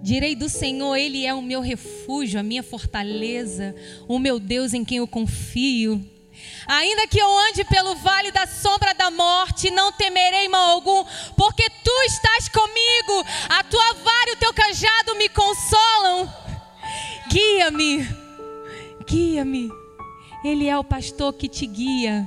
Direi 0.00 0.36
do 0.36 0.48
Senhor, 0.48 0.94
Ele 0.94 1.26
é 1.26 1.34
o 1.34 1.42
meu 1.42 1.60
refúgio, 1.60 2.38
a 2.38 2.44
minha 2.44 2.62
fortaleza, 2.62 3.74
o 4.06 4.20
meu 4.20 4.38
Deus 4.38 4.72
em 4.72 4.84
quem 4.84 4.98
eu 4.98 5.08
confio. 5.08 6.00
Ainda 6.68 7.08
que 7.08 7.18
eu 7.18 7.38
ande 7.48 7.64
pelo 7.64 7.96
vale 7.96 8.30
da 8.30 8.46
sombra 8.46 8.94
da 8.94 9.10
morte, 9.10 9.68
não 9.72 9.90
temerei 9.90 10.48
mal 10.48 10.76
algum, 10.76 11.04
porque 11.36 11.68
tu 11.82 12.02
estás 12.06 12.48
comigo, 12.50 13.26
a 13.48 13.64
tua 13.64 13.94
vara 13.94 14.30
e 14.30 14.34
o 14.34 14.36
teu 14.36 14.54
cajado 14.54 15.16
me 15.16 15.28
consolam. 15.28 16.45
Guia-me, 17.36 18.08
guia-me. 19.06 19.70
Ele 20.42 20.68
é 20.68 20.78
o 20.78 20.82
pastor 20.82 21.34
que 21.34 21.50
te 21.50 21.66
guia 21.66 22.26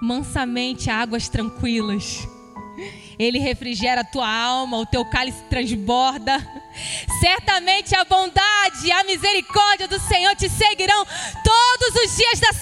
mansamente 0.00 0.88
a 0.88 1.00
águas 1.00 1.28
tranquilas. 1.28 2.28
Ele 3.18 3.40
refrigera 3.40 4.02
a 4.02 4.04
tua 4.04 4.28
alma, 4.28 4.78
o 4.78 4.86
teu 4.86 5.04
cálice 5.06 5.42
transborda. 5.50 6.38
Certamente 7.18 7.96
a 7.96 8.04
bondade 8.04 8.86
e 8.86 8.92
a 8.92 9.02
misericórdia 9.02 9.88
do 9.88 9.98
Senhor 9.98 10.36
te 10.36 10.48
seguirão 10.48 11.04
todos 11.42 12.04
os 12.04 12.16
dias 12.16 12.38
da 12.38 12.52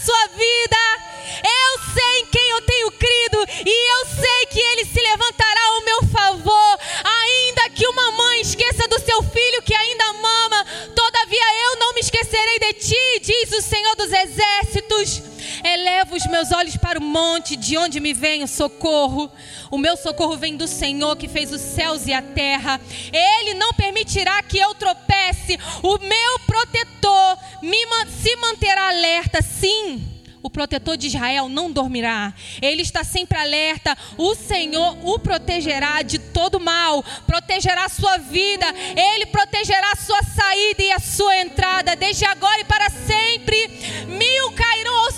de 17.44 17.76
onde 17.76 18.00
me 18.00 18.14
vem 18.14 18.42
o 18.42 18.48
socorro. 18.48 19.30
O 19.70 19.76
meu 19.76 19.96
socorro 19.96 20.37
vem 20.37 20.57
do 20.57 20.66
Senhor 20.66 21.16
que 21.16 21.28
fez 21.28 21.52
os 21.52 21.61
céus 21.61 22.07
e 22.07 22.12
a 22.12 22.22
terra. 22.22 22.80
Ele 23.12 23.54
não 23.54 23.72
permitirá 23.74 24.42
que 24.42 24.59
eu 24.59 24.74
tropece. 24.74 25.59
O 25.83 25.98
meu 25.98 26.38
protetor 26.46 27.38
me, 27.62 27.76
se 28.22 28.35
manterá 28.37 28.88
alerta, 28.88 29.42
sim 29.42 30.14
o 30.44 30.50
protetor 30.50 30.98
de 30.98 31.07
Israel 31.07 31.48
não 31.48 31.72
dormirá. 31.72 32.35
Ele 32.61 32.83
está 32.83 33.02
sempre 33.02 33.38
alerta. 33.38 33.96
O 34.18 34.35
Senhor 34.35 34.98
o 35.02 35.18
protegerá 35.18 36.02
de 36.02 36.18
todo 36.18 36.61
mal, 36.61 37.02
protegerá 37.26 37.87
a 37.87 37.88
sua 37.88 38.18
vida, 38.18 38.66
ele 38.94 39.24
protegerá 39.24 39.92
a 39.92 39.96
sua 39.96 40.22
saída 40.22 40.83
e 40.83 40.92
a 40.92 40.98
sua 40.98 41.38
entrada, 41.38 41.96
desde 41.96 42.26
agora 42.26 42.61
e 42.61 42.64
para 42.64 42.90
sempre. 42.90 44.04
Mil 44.07 44.52
cairão 44.52 45.07
ao 45.07 45.12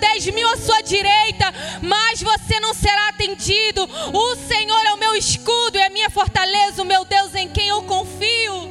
dez 0.00 0.26
mil 0.26 0.48
à 0.48 0.56
sua 0.56 0.80
direita, 0.80 1.52
mas 1.82 2.20
você 2.22 2.58
não 2.58 2.74
será 2.74 3.08
atendido. 3.08 3.88
O 4.12 4.36
Senhor 4.36 4.86
é 4.86 4.92
o 4.92 4.98
meu 4.98 5.14
escudo 5.14 5.78
e 5.78 5.82
a 5.82 5.90
minha 5.90 6.10
fortaleza, 6.10 6.82
o 6.82 6.86
meu 6.86 7.04
Deus 7.04 7.34
em 7.34 7.48
quem 7.48 7.68
eu 7.68 7.82
confio. 7.82 8.70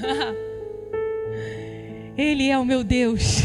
Ele 2.16 2.48
é 2.48 2.58
o 2.58 2.64
meu 2.64 2.82
Deus. 2.82 3.42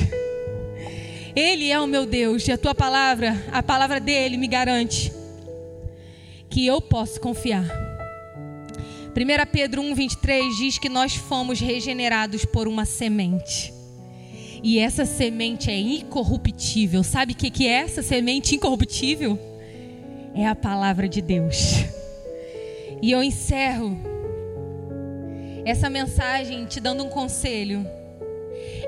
Ele 1.36 1.70
é 1.70 1.80
o 1.80 1.86
meu 1.86 2.06
Deus 2.06 2.48
e 2.48 2.52
a 2.54 2.58
tua 2.58 2.74
palavra, 2.74 3.46
a 3.52 3.62
palavra 3.62 4.00
dele 4.00 4.38
me 4.38 4.48
garante 4.48 5.12
que 6.50 6.66
eu 6.66 6.80
posso 6.80 7.20
confiar. 7.20 7.66
1 7.66 9.52
Pedro 9.52 9.82
1,23 9.82 10.56
diz 10.58 10.78
que 10.78 10.88
nós 10.88 11.16
fomos 11.16 11.60
regenerados 11.60 12.46
por 12.46 12.68
uma 12.68 12.86
semente. 12.86 13.75
E 14.68 14.80
essa 14.80 15.06
semente 15.06 15.70
é 15.70 15.78
incorruptível. 15.78 17.04
Sabe 17.04 17.34
o 17.34 17.36
que 17.36 17.68
é 17.68 17.72
essa 17.72 18.02
semente 18.02 18.56
incorruptível? 18.56 19.38
É 20.34 20.48
a 20.48 20.56
palavra 20.56 21.08
de 21.08 21.22
Deus. 21.22 21.86
E 23.00 23.12
eu 23.12 23.22
encerro 23.22 23.96
essa 25.64 25.88
mensagem 25.88 26.66
te 26.66 26.80
dando 26.80 27.04
um 27.04 27.10
conselho. 27.10 27.86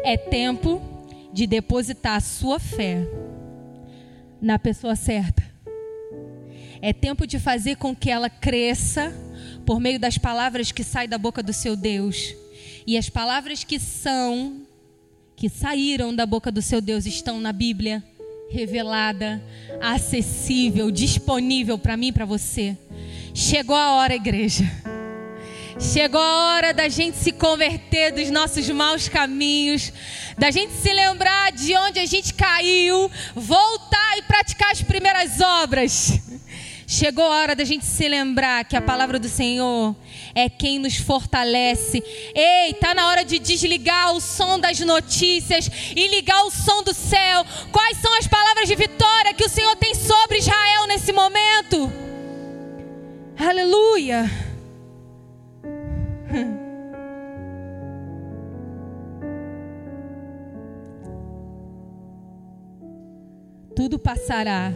É 0.03 0.17
tempo 0.17 0.81
de 1.31 1.45
depositar 1.45 2.15
a 2.15 2.21
sua 2.21 2.59
fé 2.59 3.07
na 4.41 4.57
pessoa 4.57 4.95
certa. 4.95 5.43
É 6.81 6.91
tempo 6.91 7.27
de 7.27 7.37
fazer 7.37 7.75
com 7.75 7.95
que 7.95 8.09
ela 8.09 8.31
cresça 8.31 9.13
por 9.63 9.79
meio 9.79 9.99
das 9.99 10.17
palavras 10.17 10.71
que 10.71 10.83
saem 10.83 11.07
da 11.07 11.19
boca 11.19 11.43
do 11.43 11.53
seu 11.53 11.75
Deus. 11.75 12.33
E 12.87 12.97
as 12.97 13.09
palavras 13.09 13.63
que 13.63 13.79
são, 13.79 14.65
que 15.37 15.47
saíram 15.47 16.15
da 16.15 16.25
boca 16.25 16.51
do 16.51 16.63
seu 16.63 16.81
Deus, 16.81 17.05
estão 17.05 17.39
na 17.39 17.53
Bíblia, 17.53 18.03
revelada, 18.49 19.39
acessível, 19.79 20.89
disponível 20.89 21.77
para 21.77 21.95
mim 21.95 22.07
e 22.07 22.11
para 22.11 22.25
você. 22.25 22.75
Chegou 23.35 23.75
a 23.75 23.91
hora, 23.91 24.15
igreja. 24.15 24.63
Chegou 25.79 26.19
a 26.19 26.55
hora 26.55 26.73
da 26.73 26.89
gente 26.89 27.17
se 27.17 27.31
converter 27.31 28.13
dos 28.13 28.31
nossos 28.31 28.67
maus 28.71 29.07
caminhos, 29.07 29.93
da 30.39 30.49
gente 30.49 30.73
se 30.73 30.91
lembrar 30.91 31.51
de 31.51 31.75
onde 31.75 31.99
a 31.99 32.05
gente 32.07 32.33
caiu, 32.33 33.11
voltar 33.35 34.17
e 34.17 34.23
praticar 34.23 34.71
as 34.71 34.81
primeiras 34.81 35.39
obras. 35.39 36.19
Chegou 36.89 37.25
a 37.25 37.41
hora 37.41 37.53
da 37.53 37.65
gente 37.65 37.85
se 37.85 38.07
lembrar 38.07 38.63
que 38.63 38.73
a 38.73 38.81
palavra 38.81 39.19
do 39.19 39.27
Senhor 39.27 39.93
é 40.33 40.47
quem 40.47 40.79
nos 40.79 40.95
fortalece. 40.95 42.01
Ei, 42.33 42.73
tá 42.75 42.95
na 42.95 43.09
hora 43.09 43.25
de 43.25 43.39
desligar 43.39 44.13
o 44.13 44.21
som 44.21 44.57
das 44.57 44.79
notícias 44.79 45.69
e 45.93 46.07
ligar 46.07 46.41
o 46.45 46.49
som 46.49 46.81
do 46.83 46.93
céu. 46.93 47.43
Quais 47.73 47.97
são 47.97 48.17
as 48.17 48.25
palavras 48.25 48.69
de 48.69 48.75
vitória 48.75 49.33
que 49.33 49.43
o 49.43 49.49
Senhor 49.49 49.75
tem 49.75 49.93
sobre 49.93 50.37
Israel 50.37 50.87
nesse 50.87 51.11
momento? 51.11 51.91
Aleluia. 53.37 54.31
Tudo 63.75 63.99
passará, 63.99 64.71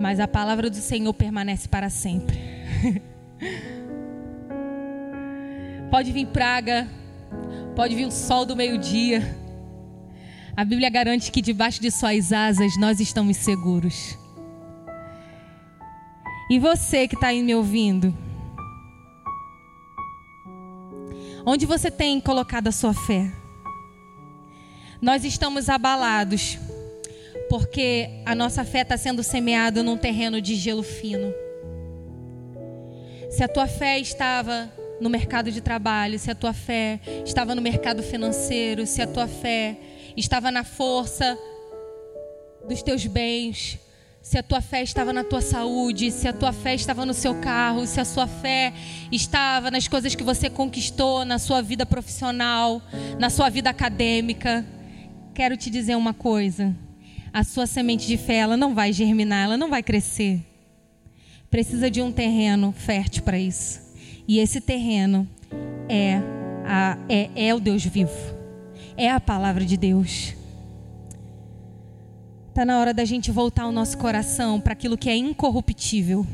mas 0.00 0.18
a 0.18 0.26
palavra 0.26 0.70
do 0.70 0.76
Senhor 0.76 1.12
permanece 1.12 1.68
para 1.68 1.90
sempre. 1.90 2.38
pode 5.90 6.10
vir 6.10 6.26
praga, 6.28 6.88
pode 7.76 7.94
vir 7.94 8.06
o 8.06 8.10
sol 8.10 8.46
do 8.46 8.56
meio-dia. 8.56 9.36
A 10.56 10.64
Bíblia 10.64 10.90
garante 10.90 11.30
que 11.30 11.40
debaixo 11.40 11.80
de 11.80 11.90
suas 11.90 12.32
asas 12.32 12.76
nós 12.78 12.98
estamos 12.98 13.36
seguros. 13.36 14.18
E 16.50 16.58
você 16.58 17.06
que 17.06 17.14
está 17.14 17.28
aí 17.28 17.42
me 17.42 17.54
ouvindo, 17.54 18.12
Onde 21.44 21.64
você 21.64 21.90
tem 21.90 22.20
colocado 22.20 22.68
a 22.68 22.72
sua 22.72 22.92
fé? 22.92 23.32
Nós 25.00 25.24
estamos 25.24 25.68
abalados 25.68 26.58
porque 27.48 28.08
a 28.24 28.34
nossa 28.34 28.64
fé 28.64 28.82
está 28.82 28.96
sendo 28.96 29.22
semeada 29.22 29.82
num 29.82 29.96
terreno 29.96 30.40
de 30.40 30.54
gelo 30.54 30.82
fino. 30.82 31.32
Se 33.30 33.44
a 33.44 33.48
tua 33.48 33.66
fé 33.66 33.98
estava 33.98 34.70
no 35.00 35.08
mercado 35.08 35.50
de 35.50 35.60
trabalho, 35.60 36.18
se 36.18 36.30
a 36.30 36.34
tua 36.34 36.52
fé 36.52 37.00
estava 37.24 37.54
no 37.54 37.62
mercado 37.62 38.02
financeiro, 38.02 38.86
se 38.86 39.00
a 39.00 39.06
tua 39.06 39.26
fé 39.26 39.76
estava 40.16 40.50
na 40.50 40.64
força 40.64 41.38
dos 42.68 42.82
teus 42.82 43.06
bens, 43.06 43.78
se 44.22 44.36
a 44.36 44.42
tua 44.42 44.60
fé 44.60 44.82
estava 44.82 45.12
na 45.12 45.24
tua 45.24 45.40
saúde, 45.40 46.10
se 46.10 46.28
a 46.28 46.32
tua 46.32 46.52
fé 46.52 46.74
estava 46.74 47.06
no 47.06 47.14
seu 47.14 47.34
carro, 47.36 47.86
se 47.86 48.00
a 48.00 48.04
sua 48.04 48.26
fé 48.26 48.72
estava 49.10 49.70
nas 49.70 49.88
coisas 49.88 50.14
que 50.14 50.22
você 50.22 50.50
conquistou 50.50 51.24
na 51.24 51.38
sua 51.38 51.62
vida 51.62 51.86
profissional, 51.86 52.82
na 53.18 53.30
sua 53.30 53.48
vida 53.48 53.70
acadêmica. 53.70 54.64
Quero 55.34 55.56
te 55.56 55.70
dizer 55.70 55.96
uma 55.96 56.12
coisa: 56.12 56.76
a 57.32 57.44
sua 57.44 57.66
semente 57.66 58.06
de 58.06 58.16
fé 58.16 58.36
ela 58.36 58.56
não 58.56 58.74
vai 58.74 58.92
germinar, 58.92 59.44
ela 59.44 59.56
não 59.56 59.70
vai 59.70 59.82
crescer. 59.82 60.40
Precisa 61.50 61.90
de 61.90 62.00
um 62.00 62.12
terreno 62.12 62.72
fértil 62.72 63.22
para 63.22 63.38
isso. 63.38 63.80
E 64.26 64.38
esse 64.38 64.60
terreno 64.60 65.28
é, 65.88 66.20
a, 66.64 66.96
é, 67.08 67.48
é 67.48 67.54
o 67.54 67.60
Deus 67.60 67.84
vivo, 67.84 68.12
é 68.96 69.10
a 69.10 69.20
palavra 69.20 69.64
de 69.64 69.76
Deus. 69.76 70.34
Está 72.48 72.64
na 72.64 72.78
hora 72.78 72.92
da 72.92 73.04
gente 73.04 73.30
voltar 73.30 73.66
o 73.66 73.72
nosso 73.72 73.96
coração 73.96 74.60
para 74.60 74.72
aquilo 74.72 74.98
que 74.98 75.08
é 75.08 75.16
incorruptível. 75.16 76.26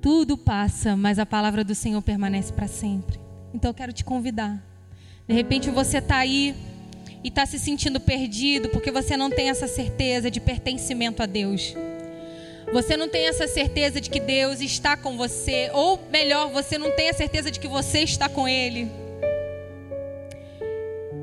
Tudo 0.00 0.36
passa, 0.36 0.96
mas 0.96 1.18
a 1.18 1.26
palavra 1.26 1.62
do 1.62 1.74
Senhor 1.74 2.02
permanece 2.02 2.52
para 2.52 2.66
sempre. 2.66 3.20
Então 3.54 3.70
eu 3.70 3.74
quero 3.74 3.92
te 3.92 4.04
convidar. 4.04 4.60
De 5.28 5.34
repente 5.34 5.70
você 5.70 5.98
está 5.98 6.16
aí 6.16 6.56
e 7.22 7.28
está 7.28 7.46
se 7.46 7.58
sentindo 7.58 8.00
perdido 8.00 8.68
porque 8.68 8.90
você 8.90 9.16
não 9.16 9.30
tem 9.30 9.48
essa 9.48 9.68
certeza 9.68 10.30
de 10.30 10.40
pertencimento 10.40 11.22
a 11.22 11.26
Deus. 11.26 11.74
Você 12.72 12.96
não 12.96 13.08
tem 13.08 13.28
essa 13.28 13.46
certeza 13.46 14.00
de 14.00 14.08
que 14.08 14.18
Deus 14.18 14.60
está 14.60 14.96
com 14.96 15.16
você, 15.16 15.70
ou 15.74 16.00
melhor, 16.10 16.50
você 16.50 16.78
não 16.78 16.90
tem 16.92 17.10
a 17.10 17.12
certeza 17.12 17.50
de 17.50 17.60
que 17.60 17.68
você 17.68 18.00
está 18.00 18.28
com 18.28 18.48
Ele. 18.48 18.90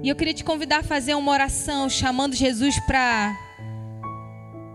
E 0.03 0.07
eu 0.07 0.15
queria 0.15 0.33
te 0.33 0.43
convidar 0.43 0.79
a 0.79 0.83
fazer 0.83 1.15
uma 1.15 1.31
oração 1.31 1.89
chamando 1.89 2.35
Jesus 2.35 2.79
para 2.85 3.35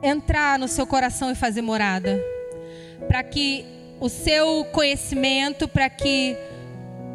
entrar 0.03 0.59
no 0.59 0.69
seu 0.69 0.87
coração 0.87 1.31
e 1.31 1.35
fazer 1.35 1.63
morada. 1.63 2.21
Para 3.07 3.23
que 3.23 3.65
o 4.01 4.09
seu 4.09 4.65
conhecimento, 4.67 5.67
para 5.67 5.89
que 5.89 6.37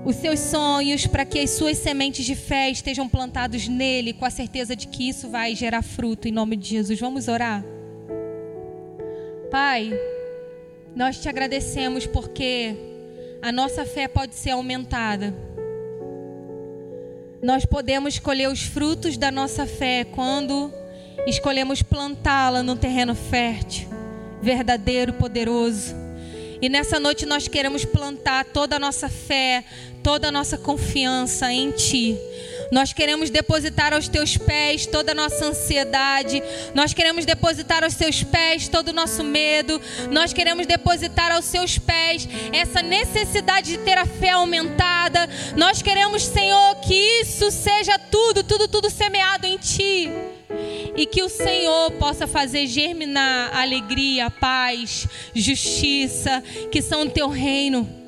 os 0.06 0.16
seus 0.16 0.40
sonhos, 0.40 1.06
para 1.06 1.26
que 1.26 1.40
as 1.40 1.52
suas 1.52 1.78
sementes 1.78 2.26
de 2.26 2.36
fé 2.36 2.70
estejam 2.70 3.08
plantados 3.08 3.68
nele, 3.68 4.14
com 4.14 4.26
a 4.26 4.30
certeza 4.30 4.76
de 4.76 4.88
que 4.88 5.10
isso 5.10 5.30
vai 5.30 5.56
gerar 5.56 5.82
fruto 5.82 6.28
em 6.28 6.32
nome 6.32 6.56
de 6.56 6.70
Jesus. 6.70 7.00
Vamos 7.00 7.28
orar? 7.28 7.64
Pai, 9.52 9.92
nós 10.96 11.20
te 11.20 11.28
agradecemos 11.28 12.06
porque 12.06 12.76
a 13.42 13.52
nossa 13.52 13.86
fé 13.86 14.08
pode 14.08 14.36
ser 14.36 14.52
aumentada 14.52 15.34
nós 17.42 17.66
podemos 17.66 18.16
escolher 18.16 18.50
os 18.50 18.62
frutos 18.62 19.16
da 19.16 19.32
nossa 19.32 19.66
fé 19.66 20.04
quando 20.04 20.72
escolhemos 21.26 21.82
plantá-la 21.82 22.62
no 22.62 22.76
terreno 22.76 23.16
fértil, 23.16 23.88
verdadeiro, 24.42 25.14
poderoso. 25.14 25.96
E 26.62 26.68
nessa 26.68 27.00
noite 27.00 27.26
nós 27.26 27.48
queremos 27.48 27.86
plantar 27.86 28.44
toda 28.44 28.76
a 28.76 28.80
nossa 28.80 29.08
fé, 29.08 29.64
toda 30.04 30.30
a 30.30 30.32
nossa 30.32 30.58
confiança 30.58 31.52
em 31.52 31.72
Ti. 31.72 32.18
Nós 32.72 32.94
queremos 32.94 33.30
depositar 33.30 33.94
aos 33.94 34.08
teus 34.08 34.38
pés 34.38 34.86
toda 34.86 35.12
a 35.12 35.16
nossa 35.16 35.46
ansiedade. 35.46 36.42
Nós 36.76 36.94
queremos 36.94 37.26
depositar 37.26 37.84
aos 37.84 37.96
teus 37.96 38.24
pés 38.24 38.68
todo 38.68 38.90
o 38.90 38.94
nosso 38.94 39.24
medo. 39.24 39.82
Nós 40.12 40.34
queremos 40.34 40.68
depositar 40.68 41.32
aos 41.32 41.46
seus 41.46 41.80
pés 41.80 42.28
essa 42.54 42.82
necessidade 42.82 43.72
de 43.72 43.78
ter 43.80 43.98
a 43.98 44.06
fé 44.06 44.32
aumentada. 44.32 45.28
Nós 45.56 45.82
queremos, 45.82 46.24
Senhor, 46.24 46.76
que 46.76 46.94
isso 47.22 47.50
seja 47.50 47.98
tudo, 47.98 48.44
tudo, 48.44 48.68
tudo 48.68 48.90
semeado 48.90 49.48
em 49.48 49.58
Ti. 49.58 50.10
E 50.96 51.06
que 51.06 51.24
o 51.24 51.30
Senhor 51.30 51.92
possa 51.92 52.28
fazer 52.28 52.68
germinar 52.68 53.56
alegria, 53.56 54.30
paz, 54.30 55.08
justiça, 55.34 56.44
que 56.72 56.82
são 56.82 57.04
o 57.04 57.10
teu 57.10 57.30
reino 57.30 57.99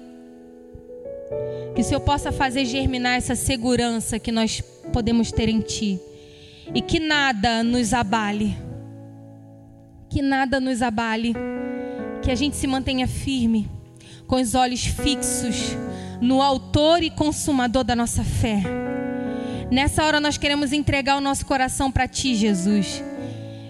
que 1.73 1.81
o 1.81 1.83
Senhor 1.83 2.01
possa 2.01 2.31
fazer 2.31 2.65
germinar 2.65 3.17
essa 3.17 3.35
segurança 3.35 4.19
que 4.19 4.31
nós 4.31 4.61
podemos 4.91 5.31
ter 5.31 5.49
em 5.49 5.61
Ti. 5.61 5.99
E 6.73 6.81
que 6.81 6.99
nada 6.99 7.63
nos 7.63 7.93
abale. 7.93 8.55
Que 10.09 10.21
nada 10.21 10.59
nos 10.59 10.81
abale. 10.81 11.33
Que 12.21 12.31
a 12.31 12.35
gente 12.35 12.55
se 12.55 12.67
mantenha 12.67 13.07
firme, 13.07 13.69
com 14.27 14.35
os 14.35 14.53
olhos 14.53 14.85
fixos 14.85 15.75
no 16.21 16.41
Autor 16.41 17.01
e 17.01 17.09
Consumador 17.09 17.83
da 17.83 17.95
nossa 17.95 18.23
fé. 18.23 18.61
Nessa 19.71 20.03
hora 20.03 20.19
nós 20.19 20.37
queremos 20.37 20.71
entregar 20.71 21.17
o 21.17 21.21
nosso 21.21 21.45
coração 21.45 21.91
para 21.91 22.07
Ti, 22.07 22.35
Jesus. 22.35 23.03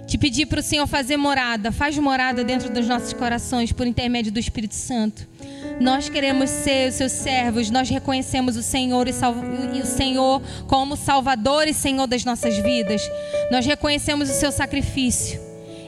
Te 0.05 0.17
pedir 0.17 0.47
para 0.47 0.59
o 0.59 0.63
Senhor 0.63 0.85
fazer 0.87 1.15
morada, 1.15 1.71
faz 1.71 1.97
morada 1.97 2.43
dentro 2.43 2.69
dos 2.69 2.87
nossos 2.87 3.13
corações 3.13 3.71
por 3.71 3.87
intermédio 3.87 4.31
do 4.31 4.39
Espírito 4.39 4.75
Santo. 4.75 5.30
Nós 5.79 6.09
queremos 6.09 6.49
ser 6.49 6.89
os 6.89 6.95
seus 6.95 7.11
servos, 7.11 7.69
nós 7.69 7.89
reconhecemos 7.89 8.55
o 8.55 8.63
Senhor 8.63 9.07
e, 9.07 9.11
e, 9.73 9.81
o 9.81 9.85
Senhor 9.85 10.41
como 10.67 10.95
Salvador 10.95 11.67
e 11.67 11.73
Senhor 11.73 12.07
das 12.07 12.23
nossas 12.23 12.57
vidas. 12.57 13.01
Nós 13.51 13.65
reconhecemos 13.65 14.29
o 14.29 14.33
seu 14.33 14.51
sacrifício 14.51 15.39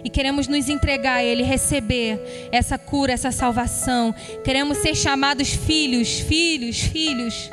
e 0.04 0.10
queremos 0.10 0.48
nos 0.48 0.68
entregar 0.68 1.18
a 1.18 1.24
Ele, 1.24 1.44
receber 1.44 2.50
essa 2.52 2.78
cura, 2.78 3.14
essa 3.14 3.32
salvação. 3.32 4.14
Queremos 4.44 4.80
ser 4.80 4.96
chamados 4.96 5.50
filhos, 5.54 6.20
filhos, 6.20 6.80
filhos. 6.80 7.50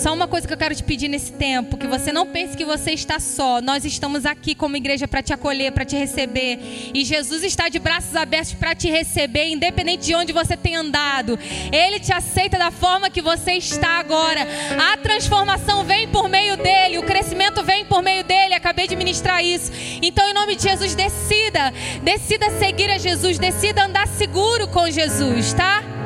Só 0.00 0.14
uma 0.14 0.26
coisa 0.26 0.48
que 0.48 0.54
eu 0.54 0.56
quero 0.56 0.74
te 0.74 0.82
pedir 0.82 1.08
nesse 1.08 1.30
tempo, 1.30 1.76
que 1.76 1.86
você 1.86 2.10
não 2.10 2.26
pense 2.26 2.56
que 2.56 2.64
você 2.64 2.92
está 2.92 3.20
só. 3.20 3.60
Nós 3.60 3.84
estamos 3.84 4.24
aqui 4.24 4.54
como 4.54 4.74
igreja 4.74 5.06
para 5.06 5.22
te 5.22 5.30
acolher, 5.30 5.72
para 5.72 5.84
te 5.84 5.94
receber. 5.94 6.90
E 6.94 7.04
Jesus 7.04 7.44
está 7.44 7.68
de 7.68 7.78
braços 7.78 8.16
abertos 8.16 8.54
para 8.54 8.74
te 8.74 8.88
receber, 8.88 9.50
independente 9.50 10.06
de 10.06 10.14
onde 10.14 10.32
você 10.32 10.56
tem 10.56 10.74
andado. 10.74 11.38
Ele 11.70 12.00
te 12.00 12.14
aceita 12.14 12.56
da 12.56 12.70
forma 12.70 13.10
que 13.10 13.20
você 13.20 13.52
está 13.52 13.98
agora. 13.98 14.48
A 14.90 14.96
transformação 14.96 15.84
vem 15.84 16.08
por 16.08 16.30
meio 16.30 16.56
dele, 16.56 16.96
o 16.96 17.02
crescimento 17.02 17.62
vem 17.62 17.84
por 17.84 18.02
meio 18.02 18.24
dele. 18.24 18.54
Acabei 18.54 18.88
de 18.88 18.96
ministrar 18.96 19.44
isso. 19.44 19.70
Então, 20.00 20.26
em 20.30 20.32
nome 20.32 20.56
de 20.56 20.62
Jesus, 20.62 20.94
decida, 20.94 21.74
decida 22.02 22.48
seguir 22.58 22.90
a 22.90 22.96
Jesus, 22.96 23.38
decida 23.38 23.84
andar 23.84 24.08
seguro 24.08 24.66
com 24.68 24.90
Jesus, 24.90 25.52
tá? 25.52 25.99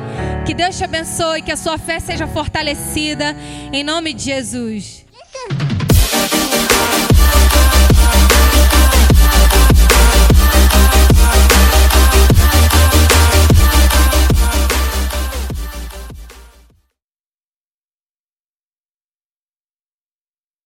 Que 0.47 0.55
Deus 0.55 0.77
te 0.77 0.85
abençoe, 0.85 1.43
que 1.43 1.53
a 1.53 1.57
sua 1.57 1.79
fé 1.79 2.01
seja 2.01 2.27
fortalecida. 2.27 3.35
Em 3.73 3.83
nome 3.83 4.13
de 4.13 4.25
Jesus. 4.25 5.04